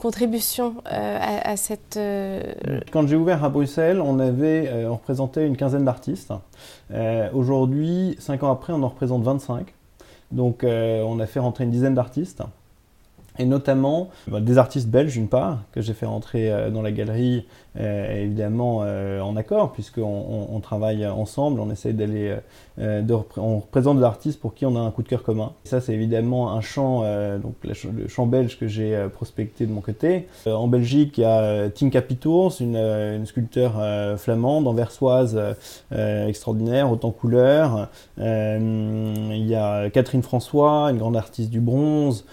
contribution 0.00 0.75
à 0.86 1.56
cette... 1.56 1.96
Euh, 1.96 2.80
Quand 2.92 3.06
j'ai 3.06 3.16
ouvert 3.16 3.44
à 3.44 3.48
Bruxelles, 3.48 4.00
on 4.00 4.18
avait, 4.18 4.68
euh, 4.68 4.88
on 4.88 4.94
représentait 4.94 5.46
une 5.46 5.56
quinzaine 5.56 5.84
d'artistes. 5.84 6.32
Euh, 6.90 7.28
aujourd'hui, 7.32 8.16
cinq 8.18 8.42
ans 8.42 8.50
après, 8.50 8.72
on 8.72 8.82
en 8.82 8.88
représente 8.88 9.22
25. 9.22 9.72
Donc 10.32 10.64
on 10.64 11.20
a 11.20 11.26
fait 11.26 11.38
rentrer 11.38 11.62
une 11.62 11.70
dizaine 11.70 11.94
d'artistes 11.94 12.42
et 13.38 13.45
notamment 13.45 14.09
bah, 14.28 14.40
des 14.40 14.59
artistes 14.59 14.88
belges 14.88 15.14
d'une 15.14 15.28
part, 15.28 15.62
que 15.73 15.81
j'ai 15.81 15.95
fait 15.95 16.07
rentrer 16.07 16.71
dans 16.71 16.83
la 16.83 16.93
galerie 16.93 17.47
euh, 17.78 18.23
évidemment 18.23 18.81
euh, 18.83 19.21
en 19.21 19.37
accord, 19.37 19.73
puisqu'on 19.73 20.49
on, 20.50 20.61
travaille 20.61 21.07
ensemble, 21.07 21.61
on 21.61 21.71
essaie 21.71 21.93
d'aller, 21.93 22.35
euh, 22.78 23.02
on 23.37 23.59
représente 23.59 23.99
des 23.99 24.05
artistes 24.05 24.40
pour 24.40 24.55
qui 24.55 24.64
on 24.64 24.76
a 24.76 24.81
un 24.81 24.90
coup 24.90 25.02
de 25.02 25.09
cœur 25.09 25.23
commun. 25.23 25.52
ça, 25.64 25.83
c'est 25.83 25.93
évidemment 25.93 26.52
un 26.52 26.62
champ, 26.62 27.02
donc 27.38 27.55
le 27.64 28.09
champ 28.09 28.26
belge 28.26 28.59
que 28.59 28.66
j'ai 28.66 29.07
prospecté 29.12 29.66
de 29.66 29.73
mon 29.73 29.81
côté. 29.81 30.26
en 30.47 30.69
Belgique, 30.69 31.19
il 31.19 31.23
y 31.23 31.25
a 31.25 31.69
Tinka 31.69 32.00
Pitours, 32.02 32.55
une, 32.61 32.76
une 32.76 33.26
sculpteur 33.26 33.75
flamande, 34.19 34.66
anversoise 34.66 35.38
extraordinaire, 35.90 36.90
haute 36.90 37.05
en 37.05 37.11
couleurs. 37.11 37.88
il 38.19 39.47
y 39.47 39.55
a 39.55 39.90
Catherine 39.90 40.23
François, 40.23 40.90
une 40.90 40.99
grande 40.99 41.16
artiste 41.16 41.50
du 41.50 41.61
bronze. 41.61 42.25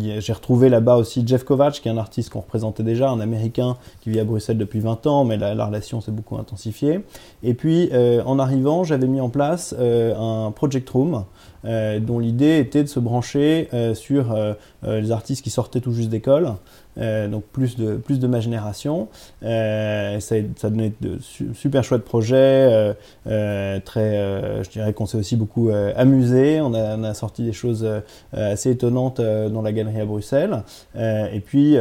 J'ai 0.00 0.32
là-bas 0.58 0.96
aussi 0.96 1.22
Jeff 1.26 1.44
Kovacs, 1.44 1.80
qui 1.80 1.88
est 1.88 1.92
un 1.92 1.98
artiste 1.98 2.30
qu'on 2.30 2.40
représentait 2.40 2.82
déjà, 2.82 3.10
un 3.10 3.20
Américain 3.20 3.76
qui 4.00 4.10
vit 4.10 4.20
à 4.20 4.24
Bruxelles 4.24 4.58
depuis 4.58 4.80
20 4.80 5.06
ans, 5.06 5.24
mais 5.24 5.36
la, 5.36 5.64
relation 5.64 6.00
s'est 6.00 6.10
beaucoup 6.10 6.36
intensifiée. 6.36 7.00
Et 7.42 7.54
puis, 7.54 7.88
euh, 7.92 8.22
en 8.24 8.38
arrivant, 8.38 8.84
j'avais 8.84 9.06
mis 9.06 9.20
en 9.20 9.28
place 9.28 9.74
euh, 9.78 10.14
un 10.16 10.50
project 10.50 10.88
room 10.90 11.24
dont 11.64 12.18
l'idée 12.18 12.58
était 12.58 12.82
de 12.82 12.88
se 12.88 13.00
brancher 13.00 13.68
sur 13.94 14.36
les 14.82 15.10
artistes 15.10 15.42
qui 15.42 15.50
sortaient 15.50 15.80
tout 15.80 15.92
juste 15.92 16.08
d'école 16.08 16.54
donc 16.96 17.44
plus 17.44 17.76
de, 17.76 17.96
plus 17.96 18.18
de 18.18 18.26
ma 18.26 18.40
génération. 18.40 19.08
ça, 19.42 20.40
donné 20.64 20.92
de 21.00 21.18
super 21.54 21.84
chouettes 21.84 22.04
projets, 22.04 22.94
très, 23.24 24.62
je 24.62 24.70
dirais 24.70 24.92
qu'on 24.92 25.06
s'est 25.06 25.18
aussi 25.18 25.36
beaucoup 25.36 25.70
amusé. 25.96 26.60
On 26.60 26.74
a, 26.74 27.14
sorti 27.14 27.42
des 27.42 27.52
choses 27.52 27.88
assez 28.32 28.70
étonnantes 28.70 29.20
dans 29.20 29.62
la 29.62 29.72
galerie 29.72 30.00
à 30.00 30.04
Bruxelles. 30.04 30.62
et 30.94 31.40
puis, 31.44 31.76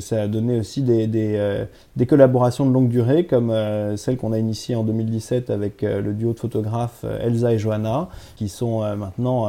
ça 0.00 0.22
a 0.22 0.26
donné 0.26 0.60
aussi 0.60 0.82
des, 0.82 1.06
des, 1.06 1.64
des, 1.96 2.06
collaborations 2.06 2.66
de 2.66 2.72
longue 2.72 2.88
durée, 2.88 3.26
comme 3.26 3.52
celle 3.96 4.16
qu'on 4.16 4.32
a 4.32 4.38
initiée 4.38 4.74
en 4.74 4.84
2017 4.84 5.50
avec 5.50 5.82
le 5.82 6.12
duo 6.12 6.32
de 6.32 6.38
photographes 6.38 7.04
Elsa 7.20 7.52
et 7.52 7.58
Johanna, 7.58 8.08
qui 8.36 8.48
sont 8.48 8.82
maintenant 8.96 9.48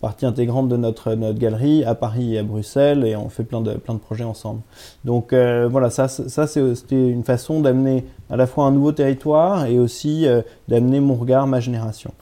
partie 0.00 0.26
intégrante 0.26 0.68
de 0.68 0.76
notre, 0.76 1.14
notre 1.14 1.38
galerie 1.38 1.84
à 1.84 1.94
Paris 1.94 2.34
et 2.34 2.38
à 2.38 2.42
Bruxelles, 2.42 3.04
et 3.04 3.16
on 3.16 3.28
fait 3.28 3.44
plein 3.44 3.60
de, 3.60 3.74
plein 3.74 3.94
de 3.94 3.98
projets 3.98 4.24
ensemble. 4.24 4.60
Donc 5.04 5.32
voilà, 5.32 5.90
ça, 5.90 6.08
ça 6.08 6.46
c'était 6.46 7.08
une 7.08 7.24
façon 7.24 7.60
d'amener 7.60 8.04
à 8.30 8.36
la 8.36 8.46
fois 8.46 8.64
un 8.64 8.70
nouveau 8.70 8.92
territoire 8.92 9.66
et 9.66 9.78
aussi 9.78 10.26
d'amener 10.68 11.00
mon 11.00 11.14
regard, 11.14 11.46
ma 11.46 11.60
génération. 11.60 12.12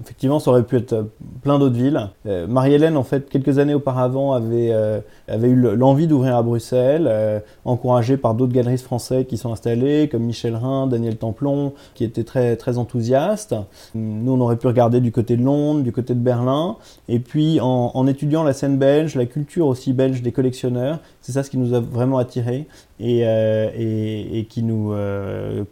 Effectivement, 0.00 0.40
ça 0.40 0.50
aurait 0.50 0.64
pu 0.64 0.76
être 0.76 0.92
euh, 0.92 1.02
plein 1.42 1.58
d'autres 1.58 1.76
villes. 1.76 2.10
Euh, 2.26 2.46
Marie-Hélène, 2.46 2.96
en 2.96 3.04
fait, 3.04 3.28
quelques 3.28 3.58
années 3.58 3.74
auparavant, 3.74 4.32
avait, 4.32 4.70
euh, 4.72 5.00
avait 5.28 5.48
eu 5.48 5.54
l'envie 5.54 6.06
d'ouvrir 6.06 6.36
à 6.36 6.42
Bruxelles, 6.42 7.42
encouragée 7.64 8.16
par 8.16 8.34
d'autres 8.34 8.52
galeristes 8.52 8.84
français 8.84 9.24
qui 9.24 9.36
sont 9.36 9.52
installés, 9.52 10.08
comme 10.08 10.22
Michel 10.22 10.56
Rhin, 10.56 10.86
Daniel 10.86 11.16
Templon, 11.16 11.74
qui 11.94 12.04
étaient 12.04 12.24
très, 12.24 12.56
très 12.56 12.78
enthousiastes. 12.78 13.54
Nous, 13.94 14.32
on 14.32 14.40
aurait 14.40 14.56
pu 14.56 14.66
regarder 14.66 15.00
du 15.00 15.12
côté 15.12 15.36
de 15.36 15.42
Londres, 15.42 15.82
du 15.82 15.92
côté 15.92 16.14
de 16.14 16.20
Berlin. 16.20 16.76
Et 17.08 17.18
puis, 17.18 17.58
en, 17.60 18.06
étudiant 18.06 18.42
la 18.42 18.52
scène 18.52 18.78
belge, 18.78 19.14
la 19.14 19.26
culture 19.26 19.66
aussi 19.66 19.92
belge 19.92 20.22
des 20.22 20.32
collectionneurs, 20.32 20.98
c'est 21.20 21.32
ça 21.32 21.42
ce 21.42 21.50
qui 21.50 21.58
nous 21.58 21.74
a 21.74 21.80
vraiment 21.80 22.18
attirés 22.18 22.66
et, 23.00 23.20
et, 23.20 24.44
qui 24.46 24.62
nous 24.62 24.94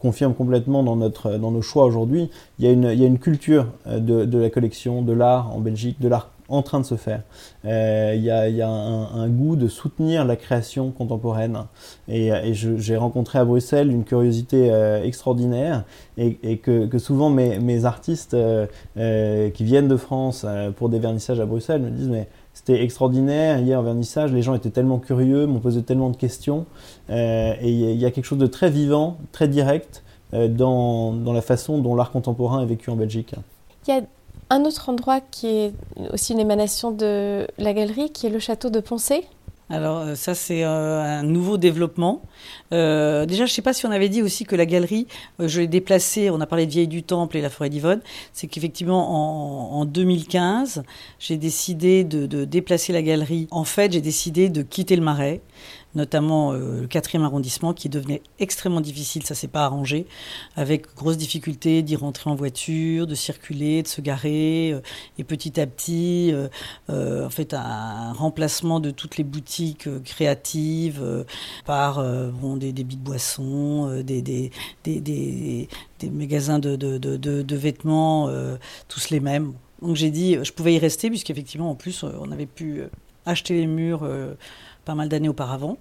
confirme 0.00 0.35
complètement 0.35 0.83
dans, 0.83 0.97
notre, 0.97 1.38
dans 1.38 1.50
nos 1.50 1.62
choix 1.62 1.85
aujourd'hui. 1.85 2.31
Il, 2.59 2.67
il 2.67 3.00
y 3.00 3.05
a 3.05 3.07
une 3.07 3.19
culture 3.19 3.67
de 3.87 4.12
de, 4.26 4.38
la 4.38 4.50
collection, 4.50 5.02
de 5.02 5.12
l'art 5.12 5.54
en 5.54 5.61
Belgique, 5.61 6.00
de 6.00 6.09
l'art 6.09 6.31
en 6.52 6.62
train 6.62 6.81
de 6.81 6.85
se 6.85 6.97
faire. 6.97 7.23
Euh, 7.64 8.12
il 8.14 8.23
y 8.23 8.31
a, 8.31 8.69
un, 8.69 9.28
goût 9.28 9.57
de 9.57 9.69
soutenir 9.69 10.25
la 10.25 10.37
création 10.37 10.90
contemporaine. 10.90 11.59
Et, 12.09 12.31
j'ai 12.52 12.97
rencontré 12.97 13.38
à 13.38 13.45
Bruxelles 13.45 13.90
une 13.90 14.04
curiosité 14.04 14.71
euh, 14.71 15.02
extraordinaire 15.02 15.85
et, 16.19 16.59
que, 16.59 16.99
souvent 16.99 17.31
mes, 17.31 17.85
artistes 17.85 18.35
euh, 18.35 19.50
qui 19.50 19.64
viennent 19.64 19.88
de 19.88 19.97
France 19.97 20.47
pour 20.76 20.88
des 20.90 20.99
vernissages 20.99 21.40
à 21.40 21.47
Bruxelles 21.47 21.83
me 21.83 21.90
disent 21.90 22.09
mais 22.09 22.28
c'était 22.52 22.83
extraordinaire. 22.83 23.59
Hier, 23.59 23.81
en 23.81 23.83
vernissage, 23.83 24.33
les 24.33 24.42
gens 24.42 24.54
étaient 24.54 24.71
tellement 24.71 24.99
curieux, 24.99 25.47
m'ont 25.47 25.61
posé 25.61 25.83
tellement 25.83 26.11
de 26.11 26.16
questions. 26.16 26.66
et 27.09 27.57
il 27.62 27.97
y 27.97 28.04
a 28.04 28.11
quelque 28.11 28.26
chose 28.26 28.38
de 28.38 28.47
très 28.47 28.71
vivant, 28.71 29.16
très 29.33 29.49
direct 29.49 30.04
dans 30.33 31.33
la 31.33 31.42
façon 31.42 31.78
dont 31.78 31.95
l'art 31.95 32.11
contemporain 32.11 32.62
est 32.62 32.66
vécu 32.66 32.90
en 32.90 32.97
Belgique. 32.97 33.35
Il 33.87 33.95
y 33.95 33.97
a 33.97 34.03
un 34.51 34.65
autre 34.65 34.89
endroit 34.89 35.21
qui 35.21 35.47
est 35.49 35.73
aussi 36.12 36.33
une 36.33 36.41
émanation 36.41 36.91
de 36.91 37.47
la 37.59 37.73
galerie, 37.73 38.11
qui 38.11 38.27
est 38.27 38.31
le 38.31 38.39
château 38.39 38.71
de 38.71 38.81
Poncé. 38.81 39.25
Alors 39.73 40.01
euh, 40.01 40.15
ça 40.15 40.35
c'est 40.35 40.65
euh, 40.65 41.01
un 41.03 41.23
nouveau 41.23 41.57
développement. 41.57 42.21
Euh, 42.73 43.25
déjà 43.25 43.47
je 43.47 43.53
ne 43.53 43.55
sais 43.55 43.62
pas 43.62 43.73
si 43.73 43.87
on 43.87 43.91
avait 43.91 44.11
dit 44.11 44.21
aussi 44.21 44.45
que 44.45 44.55
la 44.55 44.67
galerie, 44.67 45.07
je 45.39 45.61
l'ai 45.61 45.67
déplacée, 45.67 46.29
on 46.29 46.41
a 46.43 46.47
parlé 46.47 46.67
de 46.67 46.71
Vieille 46.71 46.89
du 46.89 47.03
Temple 47.03 47.39
et 47.39 47.41
la 47.41 47.49
forêt 47.49 47.71
d'Yvonne, 47.71 48.03
c'est 48.35 48.49
qu'effectivement 48.49 49.79
en, 49.79 49.85
2015 49.87 50.83
j'ai 51.19 51.39
décidé 51.39 52.05
de, 52.05 52.27
de, 52.27 52.45
déplacer 52.45 52.93
la 52.93 53.03
galerie. 53.03 53.49
En 53.51 53.65
fait 53.65 53.93
j'ai 53.93 54.03
décidé 54.03 54.51
de 54.51 54.61
quitter 54.61 54.95
le 54.95 55.03
Marais 55.03 55.41
notamment 55.95 56.53
euh, 56.53 56.83
le 56.83 56.87
quatrième 56.87 57.25
arrondissement 57.25 57.75
qui 57.75 57.89
devenait 57.89 58.23
extrêmement 58.39 58.81
difficile, 58.81 59.25
ça 59.25 59.35
s'est 59.35 59.49
pas 59.49 59.65
arrangé, 59.65 60.07
avec 60.57 60.95
grosse 60.95 61.17
difficulté 61.17 61.83
d'y 61.83 61.97
rentrer 61.97 62.31
en 62.31 62.35
voiture, 62.35 63.07
de 63.07 63.15
circuler, 63.15 63.83
de 63.83 63.89
se 63.89 64.01
garer, 64.01 64.73
euh, 64.73 64.81
et 65.19 65.25
petit 65.25 65.61
à 65.61 65.67
petit, 65.67 66.33
euh, 66.33 67.27
en 67.27 67.31
fait, 67.31 67.55
un, 67.55 68.13
remplacement 68.13 68.81
de 68.81 68.91
toutes 68.91 69.17
les 69.17 69.25
boutiques 69.25 69.89
créatives 70.05 71.25
par 71.65 72.05
des 72.57 72.73
débits 72.73 72.97
de 72.97 73.03
boissons, 73.03 74.03
des, 74.03 74.23
des, 74.23 74.51
des, 74.85 75.01
des, 75.01 76.11
magasins 76.11 76.59
de, 76.59 76.77
de, 76.77 76.99
de, 76.99 77.17
de 77.17 77.57
vêtements, 77.57 78.31
tous 78.89 79.11
les 79.11 79.21
mêmes. 79.21 79.55
Donc 79.81 79.97
j'ai 79.97 80.11
dit, 80.11 80.37
je 80.43 80.53
pouvais 80.53 80.75
y 80.75 80.79
rester, 80.79 81.09
puisqu'effectivement, 81.09 81.71
en 81.71 81.75
plus, 81.75 82.05
on 82.05 82.31
avait 82.31 82.47
pu 82.47 82.83
acheter 83.25 83.55
les 83.55 83.67
murs 83.67 84.07
pas 84.85 84.95
mal 84.95 85.09
d'années 85.09 85.29
auparavant. 85.29 85.79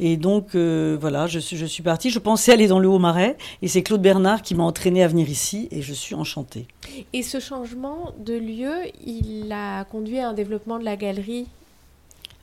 Et 0.00 0.16
donc, 0.16 0.54
euh, 0.54 0.96
voilà, 1.00 1.26
je 1.26 1.38
suis, 1.38 1.56
je 1.56 1.66
suis 1.66 1.82
partie. 1.82 2.10
Je 2.10 2.18
pensais 2.18 2.52
aller 2.52 2.66
dans 2.66 2.78
le 2.78 2.88
Haut-Marais. 2.88 3.36
Et 3.62 3.68
c'est 3.68 3.82
Claude 3.82 4.02
Bernard 4.02 4.42
qui 4.42 4.54
m'a 4.54 4.64
entraîné 4.64 5.02
à 5.02 5.08
venir 5.08 5.28
ici. 5.28 5.68
Et 5.70 5.82
je 5.82 5.92
suis 5.92 6.14
enchantée. 6.14 6.66
Et 7.12 7.22
ce 7.22 7.40
changement 7.40 8.12
de 8.18 8.34
lieu, 8.34 8.74
il 9.06 9.52
a 9.52 9.84
conduit 9.84 10.18
à 10.18 10.28
un 10.28 10.32
développement 10.32 10.78
de 10.78 10.84
la 10.84 10.96
galerie 10.96 11.46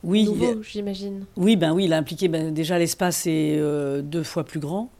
oui, 0.02 0.24
nouveau, 0.24 0.62
j'imagine. 0.62 1.24
Oui, 1.36 1.56
ben 1.56 1.74
oui, 1.74 1.84
il 1.84 1.92
a 1.92 1.98
impliqué 1.98 2.28
ben, 2.28 2.54
déjà 2.54 2.78
l'espace 2.78 3.26
est 3.26 3.58
euh, 3.58 4.00
deux 4.00 4.22
fois 4.22 4.44
plus 4.44 4.60
grand. 4.60 4.90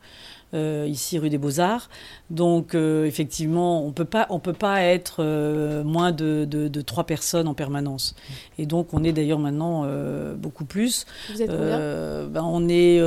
Euh, 0.52 0.84
ici 0.88 1.16
rue 1.16 1.30
des 1.30 1.38
Beaux-Arts. 1.38 1.88
Donc 2.28 2.74
euh, 2.74 3.04
effectivement, 3.04 3.86
on 3.86 3.92
peut 3.92 4.04
pas, 4.04 4.26
on 4.30 4.40
peut 4.40 4.52
pas 4.52 4.82
être 4.82 5.18
euh, 5.20 5.84
moins 5.84 6.10
de, 6.10 6.44
de, 6.44 6.80
trois 6.80 7.04
personnes 7.04 7.46
en 7.46 7.54
permanence. 7.54 8.16
Et 8.58 8.66
donc 8.66 8.88
on 8.92 9.04
est 9.04 9.12
d'ailleurs 9.12 9.38
maintenant 9.38 9.86
beaucoup 10.36 10.64
plus. 10.64 11.06
Vous 11.32 11.40
êtes 11.40 11.50
combien? 11.50 12.26
Ben, 12.26 12.42
On 12.42 12.68
est 12.68 13.00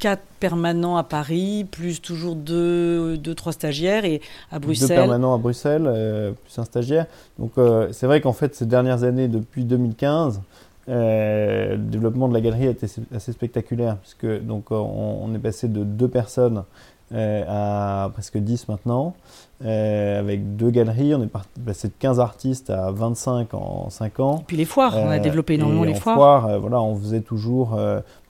quatre 0.00 0.22
permanents 0.40 0.96
à 0.96 1.04
Paris, 1.04 1.64
plus 1.70 2.02
toujours 2.02 2.34
deux, 2.34 3.16
deux, 3.16 3.34
trois 3.36 3.52
stagiaires 3.52 4.04
et 4.04 4.20
à 4.50 4.58
Bruxelles. 4.58 4.88
Deux 4.88 4.94
permanents 4.94 5.34
à 5.34 5.38
Bruxelles, 5.38 6.34
plus 6.44 6.58
un 6.60 6.64
stagiaire. 6.64 7.06
Donc 7.38 7.52
c'est 7.92 8.06
vrai 8.06 8.20
qu'en 8.20 8.32
fait 8.32 8.56
ces 8.56 8.66
dernières 8.66 9.04
années, 9.04 9.28
depuis 9.28 9.64
2015, 9.64 10.40
euh, 10.88 11.72
le 11.72 11.78
développement 11.78 12.28
de 12.28 12.34
la 12.34 12.40
galerie 12.40 12.66
a 12.66 12.70
été 12.70 12.86
assez 13.14 13.32
spectaculaire, 13.32 13.96
puisque 13.98 14.26
donc, 14.42 14.70
on, 14.70 15.34
est 15.34 15.38
passé 15.38 15.68
de 15.68 15.84
deux 15.84 16.08
personnes 16.08 16.64
euh, 17.12 17.44
à 17.46 18.10
presque 18.10 18.38
10 18.38 18.68
maintenant. 18.68 19.14
Euh, 19.64 20.20
avec 20.20 20.54
deux 20.54 20.70
galeries. 20.70 21.16
On 21.16 21.22
est 21.24 21.30
passé 21.66 21.88
de 21.88 21.92
15 21.98 22.20
artistes 22.20 22.70
à 22.70 22.92
25 22.92 23.54
en 23.54 23.90
5 23.90 24.20
ans. 24.20 24.38
Et 24.38 24.44
puis 24.46 24.56
les 24.56 24.64
foires, 24.64 24.96
on 24.96 25.08
a 25.08 25.16
euh, 25.16 25.20
développé 25.20 25.54
énormément 25.54 25.82
les 25.82 25.94
foires. 25.94 26.14
foires 26.14 26.46
euh, 26.46 26.58
voilà, 26.58 26.80
on 26.80 26.94
faisait 26.94 27.22
toujours, 27.22 27.76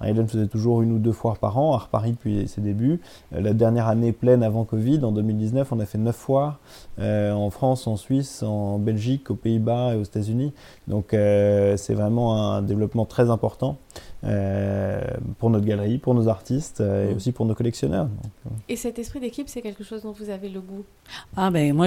Hélène 0.02 0.26
faisait 0.26 0.46
toujours 0.46 0.80
une 0.80 0.92
ou 0.92 0.98
deux 0.98 1.12
foires 1.12 1.36
par 1.36 1.58
an, 1.58 1.76
à 1.76 1.86
Paris 1.90 2.12
depuis 2.12 2.48
ses 2.48 2.62
débuts. 2.62 3.00
la 3.30 3.52
dernière 3.52 3.88
année 3.88 4.12
pleine 4.12 4.42
avant 4.42 4.64
Covid, 4.64 5.04
en 5.04 5.12
2019, 5.12 5.70
on 5.70 5.80
a 5.80 5.84
fait 5.84 5.98
9 5.98 6.16
foires 6.16 6.60
en 6.98 7.50
France, 7.50 7.86
en 7.86 7.96
Suisse, 7.96 8.42
en 8.42 8.78
Belgique, 8.78 9.30
aux 9.30 9.34
Pays-Bas 9.34 9.94
et 9.94 9.96
aux 9.96 10.04
États-Unis. 10.04 10.54
Donc 10.86 11.08
c'est 11.10 11.94
vraiment 11.94 12.42
un 12.42 12.62
développement 12.62 13.04
très 13.04 13.28
important. 13.28 13.76
pour 14.22 15.50
notre 15.50 15.66
galerie, 15.66 15.98
pour 15.98 16.14
nos 16.14 16.28
artistes 16.28 16.80
et 16.80 17.12
mmh. 17.12 17.16
aussi 17.16 17.32
pour 17.32 17.44
nos 17.44 17.54
collectionneurs. 17.54 18.08
Et 18.68 18.76
cet 18.76 18.98
esprit 18.98 19.20
d'équipe, 19.20 19.48
c'est 19.48 19.62
quelque 19.62 19.84
chose 19.84 20.02
dont 20.02 20.12
vous 20.12 20.30
avez 20.30 20.48
le 20.48 20.60
goût? 20.60 20.84
Ah 21.36 21.50
ben 21.50 21.72
moi 21.72 21.86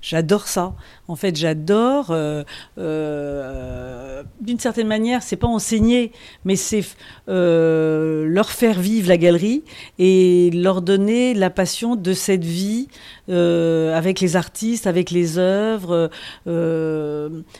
j'adore 0.00 0.48
ça. 0.48 0.74
En 1.08 1.16
fait 1.16 1.36
j'adore 1.36 2.10
euh, 2.10 2.42
euh, 2.78 4.22
d'une 4.40 4.58
certaine 4.58 4.86
manière 4.86 5.22
c'est 5.22 5.36
pas 5.36 5.46
enseigner 5.46 6.12
mais 6.44 6.56
c'est 6.56 6.84
euh, 7.28 8.26
leur 8.26 8.50
faire 8.50 8.78
vivre 8.80 9.08
la 9.08 9.16
galerie 9.16 9.64
et 9.98 10.50
leur 10.52 10.82
donner 10.82 11.34
la 11.34 11.50
passion 11.50 11.96
de 11.96 12.12
cette 12.12 12.44
vie 12.44 12.88
avec 13.28 14.20
les 14.20 14.36
artistes, 14.36 14.86
avec 14.86 15.10
les 15.10 15.38
œuvres. 15.38 16.10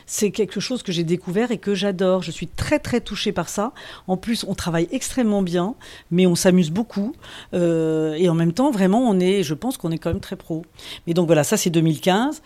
c'est 0.05 0.31
quelque 0.31 0.59
chose 0.59 0.83
que 0.83 0.91
j'ai 0.91 1.03
découvert 1.03 1.51
et 1.51 1.57
que 1.57 1.75
j'adore. 1.75 2.21
Je 2.21 2.31
suis 2.31 2.47
très 2.47 2.79
très 2.79 3.01
touchée 3.01 3.31
par 3.31 3.49
ça. 3.49 3.71
En 4.07 4.17
plus 4.17 4.45
on 4.47 4.55
travaille 4.55 4.87
extrêmement 4.91 5.41
bien 5.41 5.75
mais 6.11 6.25
on 6.27 6.35
s'amuse 6.35 6.71
beaucoup 6.71 7.13
et 7.53 8.29
en 8.29 8.35
même 8.35 8.53
temps 8.53 8.71
vraiment 8.71 9.09
on 9.09 9.19
est 9.19 9.43
je 9.43 9.53
pense 9.53 9.77
qu'on 9.77 9.91
est 9.91 9.97
quand 9.97 10.11
même 10.11 10.21
très 10.21 10.35
pro. 10.35 10.63
Mais 11.07 11.13
donc 11.13 11.27
voilà, 11.27 11.43
ça 11.43 11.57
c'est 11.57 11.69
2015. 11.69 12.41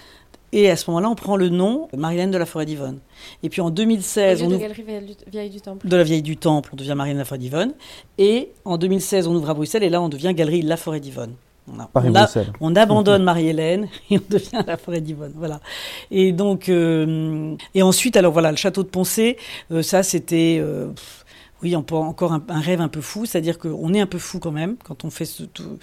Et 0.54 0.70
à 0.70 0.76
ce 0.76 0.90
moment-là, 0.92 1.10
on 1.10 1.16
prend 1.16 1.36
le 1.36 1.50
nom 1.50 1.88
Marilène 1.98 2.30
de 2.30 2.38
la 2.38 2.46
Forêt 2.46 2.68
d'Yvonne. 2.68 3.00
Et 3.42 3.50
puis 3.50 3.60
en 3.60 3.72
2016, 3.72 4.44
on 4.44 4.50
de, 4.50 4.58
Galerie 4.58 4.86
Vieille 5.32 5.50
du 5.50 5.60
Temple. 5.60 5.88
de 5.88 5.98
la 5.98 6.04
Vieille 6.04 6.22
du 6.22 6.38
Temple, 6.38 6.70
on 6.74 6.76
devient 6.76 6.94
Marilène 6.96 7.18
de 7.18 7.22
la 7.22 7.26
Forêt 7.26 7.40
d'Yvonne. 7.40 7.74
Et 8.20 8.52
en 8.64 8.78
2016, 8.78 9.28
on 9.28 9.34
ouvre 9.34 9.50
à 9.50 9.56
Bruxelles 9.56 9.82
et 9.82 9.90
là, 9.90 10.00
on 10.00 10.10
devient 10.10 10.32
Galerie 10.36 10.62
La 10.62 10.78
Forêt 10.78 11.00
d'Yvonne. 11.00 11.34
On, 11.68 12.14
on, 12.60 12.76
abandonne 12.76 13.24
Marie-Hélène 13.24 13.88
et 14.10 14.18
on 14.18 14.24
devient 14.30 14.64
la 14.68 14.78
forêt 14.78 15.02
d'Yvonne. 15.02 15.34
Voilà. 15.36 15.62
Et 16.12 16.32
donc, 16.32 16.70
euh, 16.70 17.56
et 17.74 17.82
ensuite, 17.82 18.18
alors 18.18 18.34
voilà, 18.34 18.52
le 18.52 18.58
château 18.58 18.84
de 18.84 18.90
Poncé, 18.90 19.38
euh, 19.72 19.82
ça 19.82 20.04
c'était. 20.04 20.58
Euh, 20.60 20.90
oui, 21.62 21.78
encore 21.78 22.34
un, 22.34 22.60
rêve 22.60 22.82
un 22.82 22.90
peu 22.90 23.00
fou, 23.00 23.26
c'est-à-dire 23.26 23.58
qu'on 23.58 23.94
est 23.94 24.02
un 24.02 24.06
peu 24.06 24.18
fou 24.18 24.40
quand 24.40 24.52
même 24.52 24.76
quand 24.84 25.06
on 25.06 25.10
fait 25.10 25.24
ce, 25.24 25.44
tout, 25.44 25.80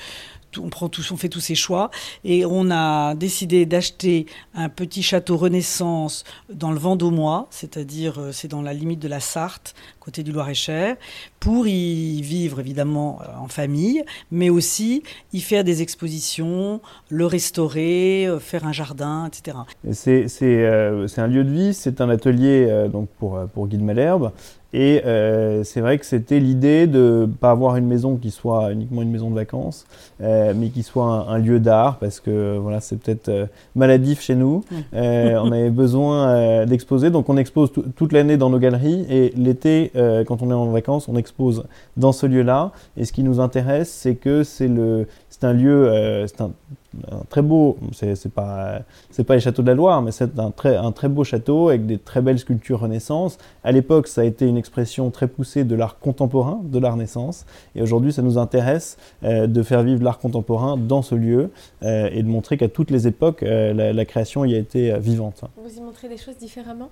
on 0.59 0.69
prend 0.69 0.91
on 1.11 1.17
fait 1.17 1.29
tous 1.29 1.41
ces 1.41 1.55
choix 1.55 1.91
et 2.25 2.45
on 2.45 2.71
a 2.71 3.15
décidé 3.15 3.67
d'acheter 3.67 4.27
un 4.55 4.69
petit 4.69 5.03
château 5.03 5.37
Renaissance 5.37 6.25
dans 6.53 6.73
le 6.73 6.79
Vendômois, 6.79 7.47
c'est-à-dire 7.51 8.19
euh, 8.19 8.33
c'est 8.33 8.49
dans 8.49 8.63
la 8.63 8.73
limite 8.73 9.01
de 9.01 9.09
la 9.09 9.21
Sarthe, 9.21 9.75
côté 10.01 10.23
du 10.23 10.33
Loir-et-Cher, 10.33 10.97
pour 11.39 11.67
y 11.67 12.21
vivre 12.23 12.61
évidemment 12.61 13.21
en 13.39 13.49
famille, 13.49 14.05
mais 14.31 14.51
aussi 14.51 15.03
y 15.33 15.41
faire 15.41 15.65
des 15.65 15.83
expositions, 15.83 16.81
le 17.09 17.27
restaurer, 17.27 18.29
faire 18.41 18.67
un 18.67 18.73
jardin, 18.73 19.27
etc. 19.27 19.59
C'est 19.93 21.19
un 21.19 21.27
lieu 21.27 21.45
de 21.45 21.51
vie, 21.51 21.75
c'est 21.75 22.01
un 22.01 22.09
atelier 22.09 22.89
donc 22.93 23.09
pour, 23.19 23.41
pour 23.55 23.69
Guy 23.69 23.79
de 23.79 23.83
Malherbe. 23.83 24.33
Et 24.73 25.03
euh, 25.05 25.65
c'est 25.65 25.81
vrai 25.81 25.99
que 25.99 26.07
c'était 26.07 26.39
l'idée 26.39 26.87
de 26.87 27.27
ne 27.29 27.35
pas 27.35 27.51
avoir 27.51 27.77
une 27.77 27.87
maison 27.87 28.17
qui 28.17 28.31
soit 28.31 28.73
uniquement 28.73 29.03
une 29.03 29.11
maison 29.11 29.31
de 29.31 29.35
vacances, 29.35 29.85
euh, 30.21 30.53
mais 30.57 30.69
qui 30.69 30.83
soit 30.85 31.05
un, 31.29 31.39
lieu 31.39 31.59
d'art, 31.59 31.99
parce 31.99 32.21
que 32.21 32.57
voilà, 32.59 32.81
c'est 32.81 32.97
peut-être 32.97 33.29
euh, 33.29 33.47
maladif 33.75 34.21
chez 34.21 34.37
nous. 34.37 34.63
on 34.93 35.53
avait 35.53 35.71
besoin 35.71 36.67
d'exposer, 36.67 37.11
donc 37.11 37.29
on 37.29 37.37
expose 37.37 37.73
toute 37.97 38.13
l'année 38.13 38.37
dans 38.37 38.51
nos 38.51 38.59
galeries, 38.59 39.07
et 39.11 39.33
l'été, 39.37 39.91
quand 40.27 40.43
on 40.43 40.51
est 40.51 40.55
en 40.55 40.67
vacances, 40.67 41.09
on 41.09 41.17
expose 41.17 41.65
dans 41.97 42.13
ce 42.13 42.27
lieu-là. 42.27 42.73
Et 42.97 43.05
ce 43.05 43.13
qui 43.13 43.23
nous 43.23 43.41
intéresse, 43.41 43.91
c'est 43.91 44.15
que 44.15 44.45
c'est 44.45 44.69
le, 44.69 45.07
c'est 45.41 45.47
un 45.47 45.53
lieu, 45.53 46.27
c'est 46.27 46.41
un 46.43 46.53
très 47.29 47.43
beau, 47.43 47.79
c'est 47.93 48.33
pas, 48.33 48.81
pas 49.27 49.35
les 49.35 49.41
châteaux 49.41 49.63
de 49.63 49.67
la 49.69 49.75
Loire, 49.75 50.03
mais 50.03 50.13
c'est 50.13 50.39
un 50.39 50.51
très, 50.51 50.77
un 50.77 50.93
très 50.93 51.09
beau 51.09 51.25
château 51.25 51.69
avec 51.69 51.87
des 51.87 51.99
très 51.99 52.21
belles 52.21 52.39
sculptures 52.39 52.81
Renaissance. 52.81 53.39
À 53.65 53.73
l'époque, 53.73 54.09
ça 54.09 54.23
a 54.23 54.25
été 54.25 54.47
une 54.47 54.57
expression 54.57 55.11
très 55.11 55.29
poussée 55.29 55.65
de 55.65 55.75
l'art 55.75 55.99
contemporain, 55.99 56.61
de 56.65 56.79
l'art 56.79 56.95
Renaissance. 56.95 57.47
Et 57.75 57.83
aujourd'hui, 57.83 58.13
ça 58.13 58.23
nous 58.23 58.39
intéresse 58.39 58.97
euh, 59.23 59.47
de 59.47 59.63
faire 59.63 59.83
vivre 59.83 60.03
l'art 60.03 60.19
contemporain 60.19 60.77
dans 60.77 61.03
ce 61.03 61.15
lieu 61.15 61.51
euh, 61.83 62.09
et 62.13 62.23
de 62.23 62.29
montrer 62.29 62.57
qu'à 62.57 62.69
toutes 62.69 62.91
les 62.91 63.07
époques, 63.07 63.43
euh, 63.43 63.93
la, 63.93 64.05
création 64.05 64.45
y 64.45 64.55
a 64.55 64.59
été 64.59 64.99
vivante. 64.99 65.43
Vous 65.63 65.79
y 65.79 65.81
montrez 65.81 66.09
des 66.09 66.17
choses 66.17 66.37
différemment? 66.37 66.91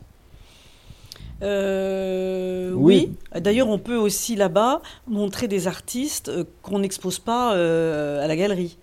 Oui. 1.43 3.13
D'ailleurs, 3.35 3.69
on 3.69 3.79
peut 3.79 3.97
aussi 3.97 4.37
là-bas 4.37 4.83
montrer 5.07 5.49
des 5.49 5.67
artistes 5.67 6.31
qu'on 6.63 6.81
n'expose 6.81 7.19
pas 7.19 7.51
à 7.53 8.27
la 8.27 8.37
galerie. 8.37 8.79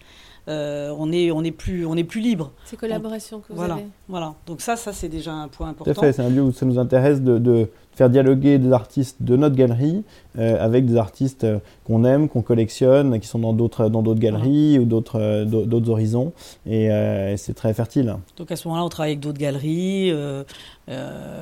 Euh, 0.48 0.94
on 0.98 1.12
est 1.12 1.32
on 1.32 1.44
est 1.44 1.52
plus 1.52 1.86
on 1.86 1.96
est 1.96 2.04
plus 2.04 2.22
libre. 2.22 2.52
Ces 2.66 2.78
collaborations 2.78 3.40
que 3.40 3.48
vous 3.50 3.56
voilà, 3.56 3.76
avez. 3.76 3.88
Voilà. 4.08 4.36
Donc 4.46 4.62
ça 4.62 4.76
ça 4.76 4.94
c'est 4.94 5.10
déjà 5.10 5.34
un 5.34 5.48
point 5.48 5.70
important. 5.70 5.92
Tout 5.92 6.00
à 6.00 6.04
fait. 6.04 6.14
C'est 6.14 6.22
un 6.22 6.30
lieu 6.30 6.44
où 6.44 6.52
ça 6.52 6.68
nous 6.68 6.78
intéresse 6.78 7.22
de, 7.22 7.40
de 7.40 7.68
faire 7.96 8.10
dialoguer 8.10 8.60
des 8.60 8.72
artistes 8.72 9.18
de 9.22 9.36
notre 9.36 9.56
galerie 9.56 10.04
euh, 10.38 10.58
avec 10.60 10.86
des 10.86 10.98
artistes 10.98 11.46
euh, 11.46 11.60
qu'on 11.86 12.04
aime, 12.04 12.28
qu'on 12.28 12.42
collectionne, 12.42 13.20
qui 13.20 13.28
sont 13.28 13.40
dans 13.40 13.54
d'autres 13.54 13.90
dans 13.90 14.02
d'autres 14.02 14.20
galeries 14.20 14.78
ou 14.80 14.86
d'autres 14.86 15.46
d'autres 15.46 15.90
horizons 15.90 16.34
et, 16.66 16.90
c'est 17.38 17.54
très 17.54 17.74
fertile. 17.74 18.16
Donc 18.38 18.52
à 18.52 18.56
ce 18.56 18.68
moment-là, 18.68 18.86
on 18.86 18.90
travaille 18.90 19.12
avec 19.12 19.20
d'autres 19.20 19.38
galeries 19.38 20.12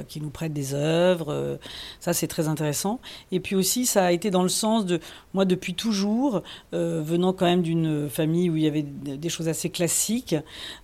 qui 0.08 0.22
nous 0.22 0.30
prêtent 0.30 0.54
des 0.54 0.74
œuvres. 0.74 1.58
ça 2.00 2.14
c'est 2.14 2.28
très 2.28 2.48
intéressant. 2.48 3.00
Et 3.32 3.40
puis 3.40 3.56
aussi 3.56 3.86
ça 3.86 4.06
a 4.06 4.12
été 4.12 4.32
dans 4.32 4.44
le 4.44 4.50
sens 4.50 4.86
de 4.86 5.00
moi 5.34 5.46
depuis 5.46 5.74
toujours 5.74 6.42
venant 6.72 7.32
quand 7.32 7.46
même 7.46 7.62
d'une 7.62 8.10
famille 8.10 8.50
où 8.50 8.58
il 8.58 8.64
y 8.64 8.68
avait 8.68 8.84
des 8.84 9.30
choses 9.30 9.48
assez 9.48 9.70
classiques, 9.70 10.36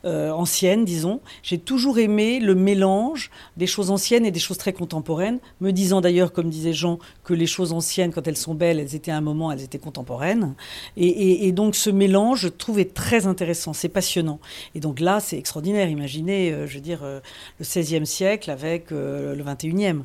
anciennes 0.06 0.86
disons. 0.86 1.20
J'ai 1.44 1.58
toujours 1.58 2.00
aimé 2.00 2.40
le 2.40 2.56
mélange 2.56 3.30
des 3.58 3.68
choses 3.68 3.92
anciennes 3.92 4.26
et 4.26 4.32
des 4.32 4.40
choses 4.40 4.58
très 4.58 4.74
contemporaines 4.74 5.40
me 5.62 5.72
disant 5.72 6.01
d'ailleurs, 6.01 6.32
comme 6.32 6.50
disait 6.50 6.74
Jean, 6.74 7.00
que 7.24 7.34
les 7.34 7.48
choses 7.48 7.74
anciennes, 7.74 8.12
quand 8.12 8.28
elles 8.28 8.38
sont 8.38 8.54
belles, 8.54 8.80
elles 8.80 8.96
étaient 8.96 9.12
à 9.12 9.18
un 9.18 9.22
moment, 9.22 9.51
elles 9.51 9.63
étaient 9.63 9.80
contemporaines. 9.80 10.56
Et, 10.98 11.51
donc 11.51 11.75
ce 11.75 11.89
mélange, 11.89 12.42
je 12.42 12.48
trouvais 12.48 12.86
très 12.86 13.28
intéressant, 13.28 13.74
c'est 13.74 13.89
passionnant. 13.89 14.39
Et 14.75 14.80
donc 14.80 15.00
là, 15.00 15.20
c'est 15.20 15.38
extraordinaire. 15.38 15.89
Imaginez, 15.89 16.51
euh, 16.51 16.68
je 16.68 16.75
veux 16.75 16.82
dire, 16.82 17.04
euh, 17.04 17.20
le 17.60 17.66
XVIe 17.66 18.06
siècle 18.06 18.51
avec 18.51 18.92
euh, 18.92 19.36
le 19.36 19.44
XXIe. 19.44 20.04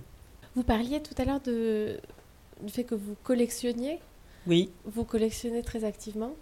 Vous 0.56 0.62
parliez 0.62 1.00
tout 1.00 1.14
à 1.20 1.25
l'heure 1.25 1.40
de, 1.40 1.99
du 2.62 2.73
fait 2.73 2.84
que 2.84 2.94
vous 2.94 3.16
collectionniez. 3.23 3.99
Oui. 4.46 4.70
Vous 4.84 5.04
collectionnez 5.04 5.62
très 5.62 5.84
activement 5.84 6.32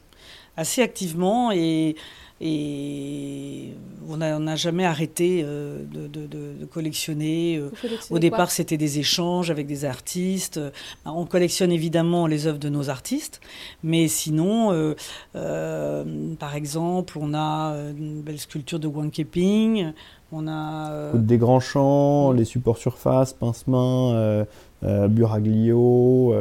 Assez 0.56 0.82
activement 0.82 1.50
et 1.52 1.96
et 2.44 3.72
on 4.08 4.16
n'a 4.16 4.56
jamais 4.56 4.84
arrêté 4.84 5.44
euh, 5.44 5.78
de, 5.88 6.64
collectionner. 6.66 7.56
Euh, 7.56 7.70
au 8.10 8.18
départ, 8.18 8.50
c'était 8.50 8.76
des 8.76 8.98
échanges 8.98 9.52
avec 9.52 9.68
des 9.68 9.84
artistes. 9.84 10.60
Bah, 11.04 11.12
on 11.14 11.24
collectionne 11.24 11.70
évidemment 11.70 12.26
les 12.26 12.48
œuvres 12.48 12.58
de 12.58 12.68
nos 12.68 12.90
artistes, 12.90 13.40
mais 13.84 14.08
sinon, 14.08 14.94
euh, 15.36 16.04
par 16.36 16.56
exemple, 16.56 17.16
on 17.20 17.32
a 17.32 17.76
une 17.96 18.22
belle 18.22 18.40
sculpture 18.40 18.80
de 18.80 18.88
Wang 18.88 19.12
Keping. 19.12 19.92
On 20.32 20.48
a 20.48 21.12
des 21.14 21.38
grands 21.38 21.60
champs, 21.60 22.32
les 22.32 22.44
supports 22.44 22.78
surface, 22.78 23.34
pince-main, 23.34 24.46
Buraglio, 24.82 26.34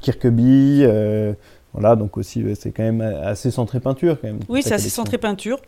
Kirkeby. 0.00 0.84
Voilà, 1.78 1.94
donc 1.94 2.16
aussi, 2.16 2.44
c'est 2.56 2.72
quand 2.72 2.82
même 2.82 3.00
assez 3.00 3.52
centré 3.52 3.78
peinture. 3.78 4.20
Quand 4.20 4.26
même, 4.26 4.40
oui, 4.48 4.62
c'est 4.64 4.74
assez 4.74 4.88
centré 4.88 5.16
peinture. 5.16 5.60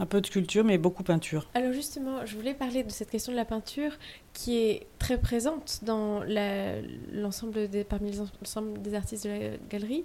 Un 0.00 0.06
peu 0.06 0.20
de 0.20 0.26
sculpture, 0.26 0.64
mais 0.64 0.76
beaucoup 0.76 1.04
peinture. 1.04 1.46
Alors 1.54 1.72
justement, 1.72 2.26
je 2.26 2.34
voulais 2.36 2.54
parler 2.54 2.82
de 2.82 2.90
cette 2.90 3.10
question 3.10 3.30
de 3.30 3.36
la 3.36 3.44
peinture 3.44 3.92
qui 4.32 4.58
est 4.58 4.86
très 4.98 5.18
présente 5.18 5.80
dans 5.82 6.22
l'ensemble 7.12 7.68
des, 7.68 7.84
parmi 7.84 8.10
l'ensemble 8.12 8.82
des 8.82 8.94
artistes 8.94 9.24
de 9.24 9.30
la 9.30 9.38
galerie. 9.70 10.02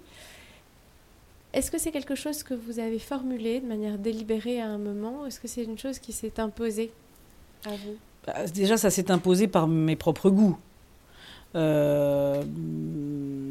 Est-ce 1.54 1.72
que 1.72 1.78
c'est 1.78 1.90
quelque 1.90 2.14
chose 2.14 2.44
que 2.44 2.54
vous 2.54 2.78
avez 2.78 3.00
formulé 3.00 3.58
de 3.58 3.66
manière 3.66 3.98
délibérée 3.98 4.60
à 4.60 4.68
un 4.68 4.78
moment? 4.78 5.26
Est-ce 5.26 5.40
que 5.40 5.48
c'est 5.48 5.64
une 5.64 5.78
chose 5.78 5.98
qui 5.98 6.12
s'est 6.12 6.38
imposée 6.38 6.92
à 7.66 7.70
vous? 7.70 7.96
Bah, 8.26 8.46
Déjà, 8.46 8.76
ça 8.76 8.90
s'est 8.90 9.10
imposé 9.10 9.48
par 9.48 9.66
mes 9.66 9.96
propres 9.96 10.30
goûts. 10.30 10.56
Euh, 11.54 12.42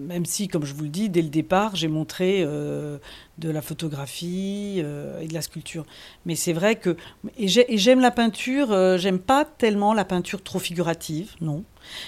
même 0.08 0.26
si, 0.26 0.48
comme 0.48 0.66
je 0.66 0.74
vous 0.74 0.84
le 0.84 0.90
dis, 0.90 1.10
dès 1.10 1.22
le 1.22 1.30
départ, 1.30 1.76
j'ai 1.76 1.88
montré 1.88 2.42
euh, 2.42 2.98
de 3.38 3.50
la 3.50 3.62
photographie 3.62 4.76
euh, 4.78 5.20
et 5.22 5.28
de 5.28 5.34
la 5.34 5.42
sculpture. 5.42 5.86
Mais 6.26 6.36
c'est 6.36 6.54
vrai 6.54 6.76
que. 6.76 6.96
Et 7.38 7.48
j'aime 7.48 8.00
la 8.00 8.12
peinture, 8.12 8.98
j'aime 8.98 9.20
pas 9.20 9.46
tellement 9.46 9.94
la 9.94 10.06
peinture 10.06 10.44
trop 10.44 10.60
figurative, 10.60 11.34
non. 11.42 11.64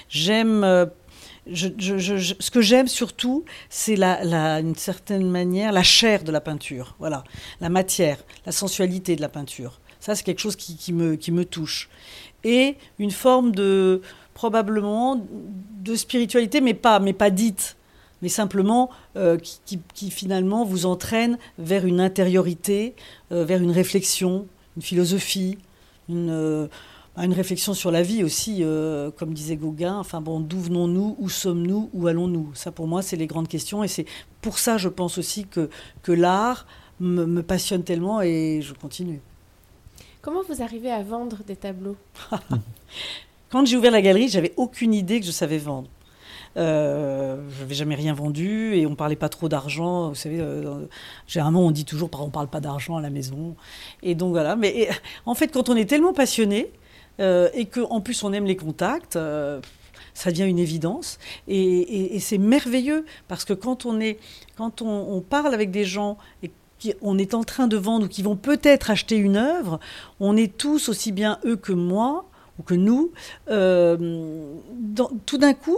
J'aime. 0.10 0.62
ce 1.54 2.52
que 2.52 2.62
j'aime 2.62 2.88
surtout, 2.88 3.44
c'est 3.70 3.96
la, 3.96 4.60
une 4.60 4.76
certaine 4.76 5.30
manière 5.30 5.72
la 5.72 5.84
chair 5.84 6.24
de 6.24 6.32
la 6.32 6.42
peinture, 6.42 6.96
voilà, 7.00 7.24
la 7.62 7.70
matière, 7.70 8.18
la 8.46 8.52
sensualité 8.52 9.16
de 9.16 9.22
la 9.22 9.30
peinture. 9.30 9.80
Ça, 10.00 10.16
c'est 10.16 10.24
quelque 10.24 10.40
chose 10.40 10.56
qui, 10.56 10.94
me, 10.94 11.16
qui 11.16 11.32
me 11.32 11.44
touche. 11.44 11.90
Et 12.46 12.78
une 13.00 13.12
forme 13.12 13.52
de, 13.52 14.02
probablement 14.40 15.22
de 15.84 15.96
spiritualité, 15.96 16.62
mais 16.62 16.74
pas, 16.74 17.00
mais 17.00 17.12
pas 17.12 17.30
dite, 17.30 17.76
mais 18.22 18.30
simplement 18.30 18.90
euh, 19.18 19.38
qui, 19.94 20.12
finalement 20.12 20.64
vous 20.64 20.86
entraîne 20.86 21.38
vers 21.58 21.86
une 21.86 22.00
intériorité, 22.00 22.96
euh, 23.34 23.44
vers 23.44 23.62
une 23.62 23.72
réflexion, 23.72 24.48
une 24.78 24.82
philosophie, 24.82 25.58
une, 26.08 26.30
euh, 26.30 26.68
une 27.18 27.34
réflexion 27.34 27.74
sur 27.74 27.92
la 27.92 28.02
vie 28.02 28.24
aussi, 28.24 28.64
comme 29.18 29.34
disait 29.34 29.58
Gauguin. 29.58 29.98
Enfin 30.00 30.22
bon, 30.22 30.40
d'où 30.40 30.62
venons-nous, 30.62 31.18
où 31.20 31.28
sommes-nous, 31.28 31.90
où 31.92 32.08
allons-nous? 32.08 32.52
Ça 32.54 32.72
pour 32.72 32.88
moi, 32.88 33.02
c'est 33.02 33.18
les 33.18 33.28
grandes 33.28 33.50
questions, 33.50 33.84
et 33.84 33.90
c'est 33.90 34.06
pour 34.40 34.58
ça, 34.58 34.78
je 34.78 34.88
pense 34.88 35.18
aussi 35.18 35.48
que, 35.48 35.70
que 36.02 36.14
l'art 36.14 36.66
me, 37.02 37.26
me 37.26 37.44
passionne 37.44 37.84
tellement, 37.84 38.22
et 38.22 38.62
je 38.62 38.74
continue. 38.74 39.20
Comment 40.22 40.44
vous 40.48 40.62
arrivez 40.62 40.92
à 40.92 41.04
vendre 41.04 41.40
des 41.46 41.58
tableaux? 41.58 41.98
Quand 43.50 43.66
j'ai 43.66 43.78
ouvert 43.78 43.92
la 43.92 44.02
galerie, 44.02 44.30
j'avais 44.30 44.54
aucune 44.58 44.94
idée 44.94 45.20
que 45.20 45.26
je 45.26 45.32
savais 45.32 45.58
vendre. 45.58 45.90
Euh, 46.58 47.38
je 47.50 47.62
n'avais 47.62 47.76
jamais 47.76 47.96
rien 47.96 48.14
vendu 48.14 48.76
et 48.76 48.86
on 48.86 48.96
parlait 48.96 49.16
pas 49.16 49.30
trop 49.30 49.50
d'argent. 49.50 50.10
Vous 50.10 50.16
savez, 50.16 50.40
euh, 50.40 50.86
généralement 51.28 51.62
on 51.62 51.72
dit 51.72 51.86
toujours, 51.86 52.10
on 52.20 52.30
parle 52.30 52.48
pas 52.48 52.60
d'argent 52.60 52.98
à 52.98 53.02
la 53.02 53.10
maison. 53.10 53.56
Et 54.04 54.14
donc 54.14 54.32
voilà. 54.32 54.56
Mais 54.56 54.90
en 55.26 55.34
fait, 55.34 55.48
quand 55.48 55.70
on 55.70 55.76
est 55.76 55.86
tellement 55.86 56.14
passionné 56.14 56.72
euh, 57.20 57.50
et 57.54 57.66
qu'en 57.66 58.02
plus 58.02 58.24
on 58.24 58.34
aime 58.34 58.46
les 58.46 58.56
contacts, 58.56 59.18
ça 60.14 60.32
devient 60.32 60.46
une 60.46 60.60
évidence. 60.60 61.18
Et, 61.48 62.20
c'est 62.20 62.38
merveilleux 62.38 63.06
parce 63.28 63.46
que 63.46 63.54
quand 63.54 63.86
on 63.88 64.00
est, 64.00 64.20
quand 64.58 64.84
on, 64.84 65.16
on 65.16 65.22
parle 65.22 65.56
avec 65.56 65.72
des 65.72 65.86
gens 65.86 66.18
et 66.44 66.52
on 67.02 67.18
est 67.18 67.34
en 67.34 67.44
train 67.44 67.68
de 67.68 67.78
vendre 67.78 68.06
ou 68.06 68.10
qui 68.10 68.22
vont 68.22 68.36
peut-être 68.36 68.92
acheter 68.92 69.18
une 69.18 69.38
œuvre, 69.38 69.80
on 70.20 70.38
est 70.38 70.56
tous 70.56 70.88
aussi 70.88 71.12
bien 71.12 71.40
eux 71.46 71.58
que 71.58 71.74
moi 71.74 72.29
ou 72.60 72.64
que 72.64 72.76
nous, 72.76 73.12
euh, 73.50 73.98
tout 75.26 75.38
d'un 75.38 75.54
coup, 75.54 75.78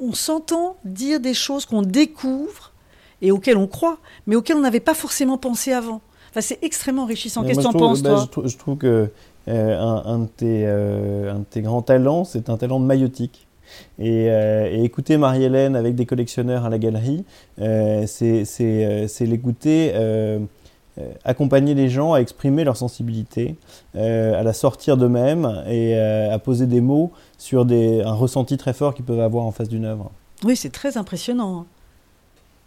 on, 0.00 0.12
s'entend 0.12 0.76
dire 0.84 1.20
des 1.20 1.34
choses 1.34 1.66
qu'on 1.66 1.82
découvre 1.82 2.72
et 3.20 3.30
auxquelles 3.30 3.58
on 3.58 3.66
croit, 3.66 3.98
mais 4.26 4.34
auxquelles 4.34 4.56
on 4.56 4.62
n'avait 4.62 4.80
pas 4.80 4.94
forcément 4.94 5.38
pensé 5.38 5.72
avant. 5.72 6.00
Enfin, 6.30 6.40
c'est 6.40 6.58
extrêmement 6.62 7.02
enrichissant. 7.02 7.44
Qu'est-ce 7.44 7.58
que 7.58 7.62
tu 7.62 7.68
en 7.68 7.72
penses, 7.72 8.02
bah, 8.02 8.26
toi 8.30 8.44
je, 8.46 8.56
trouve, 8.56 8.78
que 8.78 9.10
euh, 9.48 9.78
un, 9.78 10.20
de 10.20 10.26
tes, 10.26 10.66
euh, 10.66 11.32
un, 11.32 11.40
de 11.40 11.44
tes, 11.44 11.60
grands 11.60 11.82
talents, 11.82 12.24
c'est 12.24 12.48
un 12.48 12.56
talent 12.56 12.78
maïotique. 12.78 13.46
Et, 13.98 14.24
et, 14.26 14.84
écouter 14.84 15.16
Marie-Hélène 15.18 15.76
avec 15.76 15.94
des 15.94 16.06
collectionneurs 16.06 16.64
à 16.64 16.70
la 16.70 16.78
galerie, 16.78 17.24
c'est 17.58 18.46
l'écouter 19.20 19.92
accompagner 21.24 21.74
les 21.74 21.88
gens 21.88 22.12
à 22.12 22.20
exprimer 22.20 22.64
leur 22.64 22.76
sensibilité, 22.76 23.56
à 23.94 24.42
la 24.42 24.52
sortir 24.52 24.96
d'eux-mêmes 24.96 25.64
et 25.66 25.98
à 25.98 26.38
poser 26.38 26.66
des 26.66 26.80
mots 26.80 27.12
sur 27.38 27.64
des, 27.64 28.02
un 28.02 28.12
ressenti 28.12 28.56
très 28.56 28.72
fort 28.72 28.94
qu'ils 28.94 29.04
peuvent 29.04 29.20
avoir 29.20 29.44
en 29.46 29.52
face 29.52 29.68
d'une 29.68 29.84
œuvre. 29.84 30.10
Oui, 30.44 30.56
c'est 30.56 30.70
très 30.70 30.96
impressionnant 30.98 31.66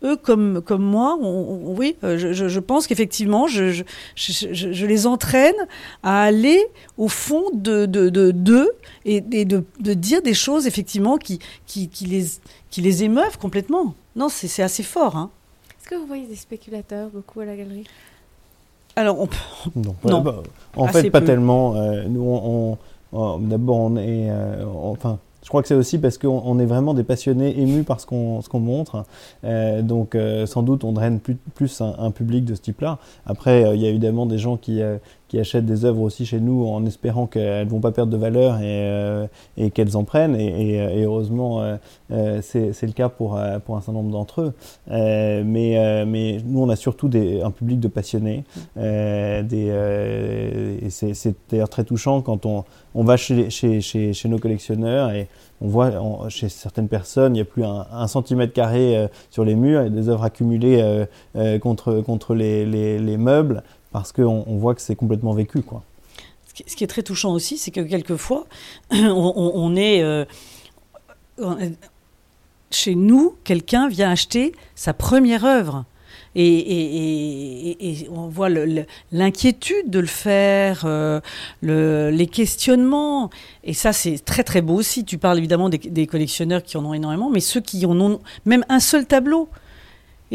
eux 0.05 0.15
comme, 0.15 0.61
comme 0.61 0.83
moi, 0.83 1.17
oui, 1.19 1.95
euh, 2.03 2.17
je, 2.17 2.59
pense 2.59 2.87
qu'effectivement, 2.87 3.47
je, 3.47 3.83
je, 4.15 4.85
les 4.85 5.07
entraîne 5.07 5.55
à 6.03 6.23
aller 6.23 6.63
au 6.97 7.07
fond 7.07 7.43
de 7.53 7.85
d'eux 7.85 8.11
de, 8.11 8.71
et, 9.05 9.21
de, 9.21 9.63
de, 9.79 9.93
dire 9.93 10.21
des 10.21 10.33
choses 10.33 10.67
effectivement 10.67 11.17
qui, 11.17 11.39
qui, 11.65 11.89
qui, 11.89 12.05
les, 12.05 12.25
qui 12.69 12.81
les 12.81 13.03
émeuvent 13.03 13.37
complètement. 13.37 13.95
Non, 14.15 14.29
c'est 14.29 14.63
assez 14.63 14.83
fort. 14.83 15.17
Hein. 15.17 15.29
Est-ce 15.79 15.89
que 15.89 15.95
vous 15.95 16.07
voyez 16.07 16.27
des 16.27 16.35
spéculateurs 16.35 17.09
beaucoup 17.09 17.39
à 17.41 17.45
la 17.45 17.55
galerie? 17.55 17.85
Alors, 18.95 19.19
on, 19.19 19.27
non. 19.79 20.21
Bah, 20.21 20.43
en 20.75 20.87
fait, 20.87 21.09
pas 21.09 21.21
tellement. 21.21 21.75
Euh, 21.75 22.05
nous, 22.07 22.23
on, 22.23 22.77
d'abord, 23.39 23.77
on 23.77 23.97
est, 23.97 24.29
euh, 24.29 24.63
enfin, 24.65 25.19
je 25.43 25.49
crois 25.49 25.61
que 25.61 25.67
c'est 25.67 25.75
aussi 25.75 25.99
parce 25.99 26.17
qu'on 26.17 26.59
est 26.59 26.65
vraiment 26.65 26.93
des 26.93 27.03
passionnés 27.03 27.59
émus 27.59 27.83
par 27.83 27.99
ce 27.99 28.05
qu'on 28.05 28.59
montre. 28.59 29.05
Euh, 29.43 29.81
donc 29.81 30.17
sans 30.47 30.63
doute 30.63 30.83
on 30.83 30.91
draine 30.91 31.19
plus, 31.19 31.35
plus 31.53 31.81
un, 31.81 32.09
public 32.11 32.45
de 32.45 32.55
ce 32.55 32.61
type-là. 32.61 32.97
Après, 33.27 33.75
il 33.75 33.81
y 33.81 33.85
a 33.85 33.89
évidemment 33.89 34.25
des 34.25 34.37
gens 34.37 34.57
qui, 34.57 34.81
qui 35.27 35.39
achètent 35.39 35.65
des 35.65 35.85
œuvres 35.85 36.01
aussi 36.01 36.25
chez 36.25 36.39
nous 36.39 36.65
en 36.65 36.85
espérant 36.85 37.27
qu'elles 37.27 37.65
ne 37.65 37.71
vont 37.71 37.79
pas 37.79 37.91
perdre 37.91 38.11
de 38.11 38.17
valeur 38.17 38.61
et, 38.61 39.27
et 39.57 39.71
qu'elles 39.71 39.97
en 39.97 40.03
prennent. 40.03 40.35
Et, 40.35 41.03
heureusement, 41.03 41.77
c'est 42.09 42.83
le 42.83 42.91
cas 42.91 43.09
pour, 43.09 43.39
pour 43.65 43.77
un 43.77 43.81
certain 43.81 43.93
nombre 43.93 44.11
d'entre 44.11 44.41
eux. 44.41 44.53
mais, 44.87 46.05
mais 46.05 46.37
nous, 46.45 46.61
on 46.61 46.69
a 46.69 46.75
surtout 46.75 47.07
des, 47.07 47.41
un 47.41 47.51
public 47.51 47.79
de 47.79 47.87
passionnés. 47.87 48.43
des, 48.75 49.71
et 50.83 50.89
c'est 50.89 51.35
d'ailleurs 51.49 51.69
très 51.69 51.83
touchant 51.83 52.21
quand 52.21 52.45
on, 52.45 52.63
on 52.93 53.03
va 53.03 53.17
chez, 53.17 53.49
chez, 53.49 53.81
chez, 53.81 54.13
chez 54.13 54.29
nos 54.29 54.39
collectionneurs 54.39 55.11
et 55.11 55.27
on 55.61 55.67
voit 55.67 55.91
chez 56.29 56.49
certaines 56.49 56.87
personnes, 56.87 57.33
il 57.33 57.37
n'y 57.37 57.41
a 57.41 57.45
plus 57.45 57.63
un, 57.63 58.07
centimètre 58.07 58.53
carré 58.53 58.97
euh, 58.97 59.07
sur 59.29 59.45
les 59.45 59.55
murs, 59.55 59.81
a 59.81 59.89
des 59.89 60.09
œuvres 60.09 60.23
accumulées 60.23 60.81
euh, 60.81 61.05
euh, 61.35 61.59
contre, 61.59 62.01
contre 62.01 62.35
les, 62.35 62.65
les, 62.65 63.17
meubles, 63.17 63.63
parce 63.95 64.11
qu'on 64.11 64.43
on 64.45 64.57
voit 64.57 64.75
que 64.75 64.81
c'est 64.81 64.97
complètement 64.97 65.31
vécu. 65.31 65.61
Quoi. 65.61 65.81
Ce 66.67 66.75
qui 66.75 66.83
est 66.83 66.87
très 66.87 67.01
touchant 67.01 67.31
aussi, 67.31 67.57
c'est 67.57 67.71
que 67.71 67.79
quelquefois, 67.79 68.45
on, 68.91 69.75
est... 69.77 70.03
chez 72.71 72.95
nous, 72.95 73.35
quelqu'un 73.45 73.87
vient 73.87 74.11
acheter 74.11 74.51
sa 74.75 74.93
première 74.93 75.45
œuvre. 75.45 75.85
Et, 76.35 78.09
on 78.11 78.27
voit 78.27 78.49
l'inquiétude 79.13 79.89
de 79.89 79.99
le 79.99 80.07
faire, 80.07 80.83
euh, 80.83 81.21
les 81.61 82.27
questionnements. 82.27 83.29
Et 83.63 83.73
ça, 83.73 83.93
c'est 83.93 84.17
très 84.17 84.43
très 84.43 84.61
beau 84.61 84.73
aussi. 84.75 85.05
Tu 85.05 85.17
parles 85.17 85.37
évidemment 85.37 85.69
des, 85.69 86.07
collectionneurs 86.07 86.63
qui 86.63 86.75
en 86.75 86.83
ont 86.83 86.93
énormément, 86.93 87.29
mais 87.29 87.39
ceux 87.39 87.61
qui 87.61 87.85
en 87.85 87.97
ont 88.01 88.19
même 88.43 88.65
un 88.67 88.81
seul 88.81 89.05
tableau. 89.05 89.47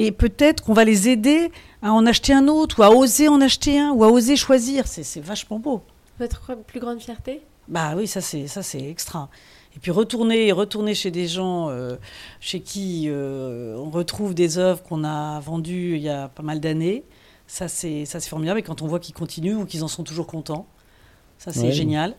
Et 0.00 0.12
peut-être 0.12 0.64
qu'on 0.64 0.72
va 0.72 0.84
les 0.84 1.08
aider 1.08 1.50
à 1.82 1.92
en 1.92 2.06
acheter 2.06 2.32
un 2.32 2.48
autre, 2.48 2.80
ou 2.80 2.82
à 2.82 2.90
oser 2.90 3.28
en 3.28 3.40
acheter 3.40 3.78
un, 3.78 3.90
ou 3.90 4.02
à 4.02 4.08
oser 4.08 4.34
choisir. 4.34 4.86
C'est 4.86 5.20
vachement 5.20 5.58
beau. 5.58 5.82
Votre 6.18 6.56
plus 6.56 6.80
grande 6.80 7.00
fierté? 7.00 7.42
Bah 7.68 7.92
oui, 7.96 8.06
ça 8.06 8.20
c'est 8.20 8.46
ça 8.46 8.62
c'est 8.62 8.82
extra. 8.82 9.28
Et 9.76 9.78
puis 9.78 9.90
retourner, 9.90 10.50
retourner 10.52 10.94
chez 10.94 11.10
des 11.10 11.28
gens 11.28 11.68
euh, 11.68 11.96
chez 12.40 12.60
qui 12.60 13.04
euh, 13.08 13.76
on 13.76 13.90
retrouve 13.90 14.34
des 14.34 14.58
œuvres 14.58 14.82
qu'on 14.82 15.04
a 15.04 15.38
vendues 15.40 15.96
il 15.96 16.02
y 16.02 16.08
a 16.08 16.28
pas 16.28 16.42
mal 16.42 16.60
d'années, 16.60 17.04
ça 17.46 17.68
c'est 17.68 18.06
ça 18.06 18.20
c'est 18.20 18.28
formidable. 18.28 18.58
Et 18.58 18.62
quand 18.62 18.82
on 18.82 18.86
voit 18.86 18.98
qu'ils 18.98 19.14
continuent 19.14 19.56
ou 19.56 19.66
qu'ils 19.66 19.84
en 19.84 19.88
sont 19.88 20.02
toujours 20.02 20.26
contents, 20.26 20.66
ça 21.38 21.52
c'est 21.52 21.72
génial. 21.72 22.16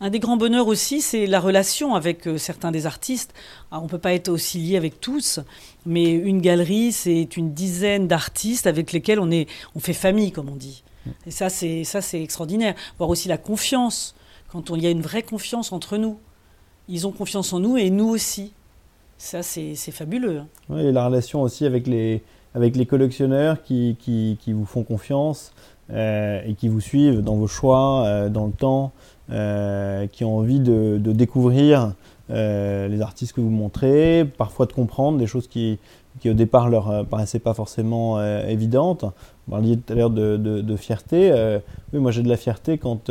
Un 0.00 0.10
des 0.10 0.18
grands 0.18 0.36
bonheurs 0.36 0.66
aussi, 0.66 1.00
c'est 1.00 1.26
la 1.26 1.40
relation 1.40 1.94
avec 1.94 2.26
euh, 2.26 2.38
certains 2.38 2.72
des 2.72 2.86
artistes. 2.86 3.34
on 3.70 3.82
ne 3.82 3.88
peut 3.88 3.98
pas 3.98 4.14
être 4.14 4.28
aussi 4.28 4.58
lié 4.58 4.76
avec 4.76 5.00
tous, 5.00 5.40
mais 5.84 6.10
une 6.10 6.40
galerie, 6.40 6.92
c'est 6.92 7.36
une 7.36 7.52
dizaine 7.52 8.08
d'artistes 8.08 8.66
avec 8.66 8.92
lesquels 8.92 9.20
on, 9.20 9.30
est, 9.30 9.46
on 9.74 9.80
fait 9.80 9.92
famille, 9.92 10.32
comme 10.32 10.48
on 10.48 10.56
dit. 10.56 10.82
Et 11.26 11.30
ça, 11.30 11.48
c'est 11.48 11.84
ça, 11.84 12.00
c'est 12.00 12.22
extraordinaire. 12.22 12.74
Voir 12.98 13.10
aussi 13.10 13.28
la 13.28 13.38
confiance, 13.38 14.14
quand 14.48 14.70
il 14.70 14.82
y 14.82 14.86
a 14.86 14.90
une 14.90 15.02
vraie 15.02 15.22
confiance 15.22 15.72
entre 15.72 15.96
nous 15.96 16.18
ils 16.90 17.06
ont 17.06 17.12
confiance 17.12 17.52
en 17.52 17.60
nous 17.60 17.76
et 17.78 17.88
nous 17.88 18.08
aussi. 18.08 18.52
Ça, 19.16 19.42
c'est 19.42 19.74
fabuleux. 19.76 20.38
Hein. 20.38 20.46
Oui, 20.68 20.86
et 20.86 20.92
la 20.92 21.06
relation 21.06 21.42
aussi 21.42 21.64
avec 21.64 21.86
les, 21.86 22.22
collectionneurs 22.86 23.62
qui, 23.62 24.36
vous 24.48 24.64
font 24.64 24.82
confiance 24.82 25.52
et 25.94 26.54
qui 26.54 26.68
vous 26.68 26.80
suivent 26.80 27.22
dans 27.22 27.36
vos 27.36 27.46
choix, 27.46 28.04
euh, 28.04 28.28
dans 28.28 28.46
le 28.46 28.52
temps, 28.52 28.92
euh, 29.30 30.06
qui 30.06 30.24
ont 30.24 30.38
envie 30.38 30.60
de, 30.60 30.98
découvrir 30.98 31.94
les 32.28 33.00
artistes 33.00 33.32
que 33.32 33.40
vous 33.40 33.50
montrez, 33.50 34.24
parfois 34.38 34.66
de 34.66 34.72
comprendre 34.72 35.18
des 35.18 35.26
choses 35.26 35.48
qui, 35.48 35.80
au 36.24 36.32
départ 36.32 36.68
leur 36.68 37.04
paraissaient 37.06 37.40
pas 37.40 37.54
forcément 37.54 38.22
évidentes. 38.44 39.04
On 39.48 39.50
parlait 39.50 39.74
tout 39.74 39.92
à 39.92 39.96
l'heure 39.96 40.10
de, 40.10 40.76
fierté. 40.76 41.32
oui, 41.92 41.98
moi 41.98 42.12
j'ai 42.12 42.22
de 42.22 42.28
la 42.28 42.36
fierté 42.36 42.78
quand 42.78 43.10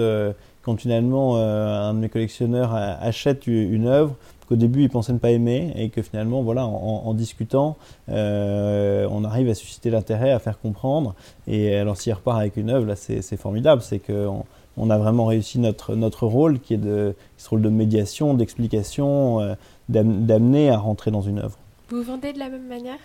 quand 0.61 0.79
finalement 0.79 1.37
euh, 1.37 1.89
un 1.89 1.93
de 1.93 1.99
mes 1.99 2.09
collectionneurs 2.09 2.73
achète 2.73 3.47
une 3.47 3.87
œuvre 3.87 4.15
qu'au 4.49 4.55
début 4.55 4.81
il 4.83 4.89
pensait 4.89 5.13
ne 5.13 5.19
pas 5.19 5.29
aimer 5.29 5.71
et 5.75 5.89
que 5.89 6.01
finalement 6.01 6.41
voilà 6.41 6.65
en, 6.65 7.13
discutant 7.13 7.77
euh, 8.09 9.07
on 9.11 9.23
arrive 9.23 9.47
à 9.49 9.53
susciter 9.53 9.91
l'intérêt 9.91 10.31
à 10.31 10.39
faire 10.39 10.59
comprendre. 10.59 11.13
Et 11.47 11.75
alors 11.75 11.95
s'il 11.95 12.13
repart 12.13 12.39
avec 12.39 12.57
une 12.57 12.71
œuvre 12.71 12.87
là 12.87 12.95
c'est 12.95 13.37
formidable. 13.37 13.81
C'est 13.83 13.99
qu'on 13.99 14.43
on 14.75 14.89
a 14.89 14.97
vraiment 14.97 15.25
réussi 15.25 15.59
notre, 15.59 15.95
notre 15.95 16.25
rôle 16.25 16.59
qui 16.59 16.73
est 16.73 16.77
de, 16.77 17.15
ce 17.37 17.49
rôle 17.49 17.61
de 17.61 17.69
médiation, 17.69 18.33
d'explication, 18.33 19.39
euh, 19.39 19.53
d'amener 19.87 20.69
à 20.69 20.77
rentrer 20.77 21.11
dans 21.11 21.21
une 21.21 21.39
œuvre. 21.39 21.57
Vous 21.89 22.01
vendez 22.01 22.33
de 22.33 22.39
la 22.39 22.49
même 22.49 22.67
manière? 22.67 22.99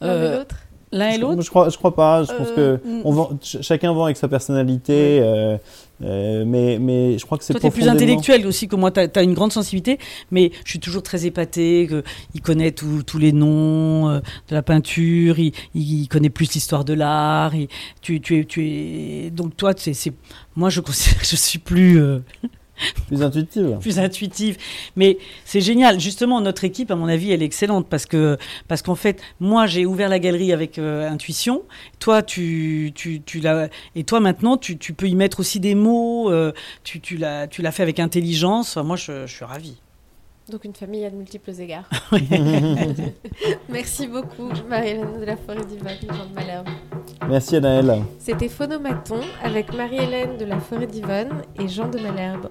L'un 0.00 0.24
et 0.24 0.36
l'autre? 0.36 0.56
L'un 0.92 1.10
et 1.10 1.18
l'autre 1.18 1.42
Je 1.42 1.50
crois, 1.50 1.68
je 1.68 1.76
crois 1.76 1.94
pas. 1.94 2.24
Je 2.24 2.32
pense 2.32 2.50
que 2.50 2.80
on 3.04 3.12
vend, 3.12 3.30
chacun 3.42 3.92
vend 3.92 4.04
avec 4.04 4.16
sa 4.16 4.28
personnalité. 4.28 5.20
Euh, 6.00 6.44
mais, 6.46 6.78
mais 6.78 7.18
je 7.18 7.26
crois 7.26 7.38
que 7.38 7.44
c'est 7.44 7.52
Toi, 7.52 7.60
tu 7.60 7.70
plus 7.70 7.88
intellectuel 7.88 8.46
aussi 8.46 8.68
que 8.68 8.76
moi. 8.76 8.90
Tu 8.90 9.00
as, 9.00 9.22
une 9.22 9.34
grande 9.34 9.52
sensibilité, 9.52 9.98
mais 10.30 10.52
je 10.64 10.70
suis 10.70 10.78
toujours 10.78 11.02
très 11.02 11.26
épaté. 11.26 11.88
il 12.34 12.40
connaît 12.40 12.70
tous 12.70 13.18
les 13.18 13.32
noms 13.32 14.08
euh, 14.08 14.20
de 14.48 14.54
la 14.54 14.62
peinture, 14.62 15.38
il, 15.38 15.52
il 15.74 16.08
connaît 16.08 16.30
plus 16.30 16.52
l'histoire 16.54 16.84
de 16.84 16.94
l'art. 16.94 17.52
Tu, 18.00 18.20
tu, 18.20 18.38
es, 18.38 18.44
tu 18.44 18.66
es... 18.66 19.30
Donc, 19.30 19.56
toi, 19.56 19.72
c'est 19.76 20.12
moi, 20.56 20.70
je 20.70 20.80
considère 20.80 21.20
que 21.20 21.26
je 21.26 21.36
suis 21.36 21.58
plus. 21.58 22.00
Plus 23.06 23.22
intuitive. 23.22 23.78
plus 23.80 23.98
intuitive. 23.98 24.56
Mais 24.96 25.18
c'est 25.44 25.60
génial. 25.60 26.00
Justement, 26.00 26.40
notre 26.40 26.64
équipe, 26.64 26.90
à 26.90 26.96
mon 26.96 27.08
avis, 27.08 27.32
elle 27.32 27.42
est 27.42 27.46
excellente 27.46 27.86
parce 27.88 28.06
que 28.06 28.36
parce 28.68 28.82
qu'en 28.82 28.94
fait, 28.94 29.20
moi, 29.40 29.66
j'ai 29.66 29.86
ouvert 29.86 30.08
la 30.08 30.18
galerie 30.18 30.52
avec 30.52 30.78
euh, 30.78 31.08
intuition. 31.08 31.62
Toi, 31.98 32.22
tu, 32.22 32.92
tu, 32.94 33.22
tu 33.22 33.40
l'as 33.40 33.68
et 33.94 34.04
toi 34.04 34.20
maintenant, 34.20 34.56
tu, 34.56 34.78
tu, 34.78 34.92
peux 34.92 35.08
y 35.08 35.14
mettre 35.14 35.40
aussi 35.40 35.60
des 35.60 35.74
mots. 35.74 36.30
Euh, 36.30 36.52
tu, 36.84 37.00
tu 37.00 37.16
l'as 37.16 37.46
tu 37.46 37.62
l'as 37.62 37.72
fait 37.72 37.82
avec 37.82 37.98
intelligence. 37.98 38.76
moi, 38.76 38.96
je, 38.96 39.26
je 39.26 39.34
suis 39.34 39.44
ravie. 39.44 39.78
Donc 40.50 40.64
une 40.64 40.74
famille 40.74 41.04
à 41.04 41.10
de 41.10 41.16
multiples 41.16 41.52
égards. 41.60 41.88
Merci 43.68 44.06
beaucoup, 44.06 44.48
Marie-Hélène 44.66 45.20
de 45.20 45.24
la 45.24 45.36
Forêt 45.36 45.64
du 45.66 45.76
Jean 45.78 46.26
de 46.26 46.34
Malherbe. 46.34 46.68
Merci 47.26 47.56
Anaëlle. 47.56 48.02
C'était 48.18 48.48
Phonomaton 48.48 49.20
avec 49.42 49.74
Marie-Hélène 49.74 50.36
de 50.36 50.44
la 50.44 50.58
Forêt 50.58 50.86
d'Yvonne 50.86 51.42
et 51.58 51.68
Jean 51.68 51.88
de 51.88 51.98
Malherbe. 51.98 52.48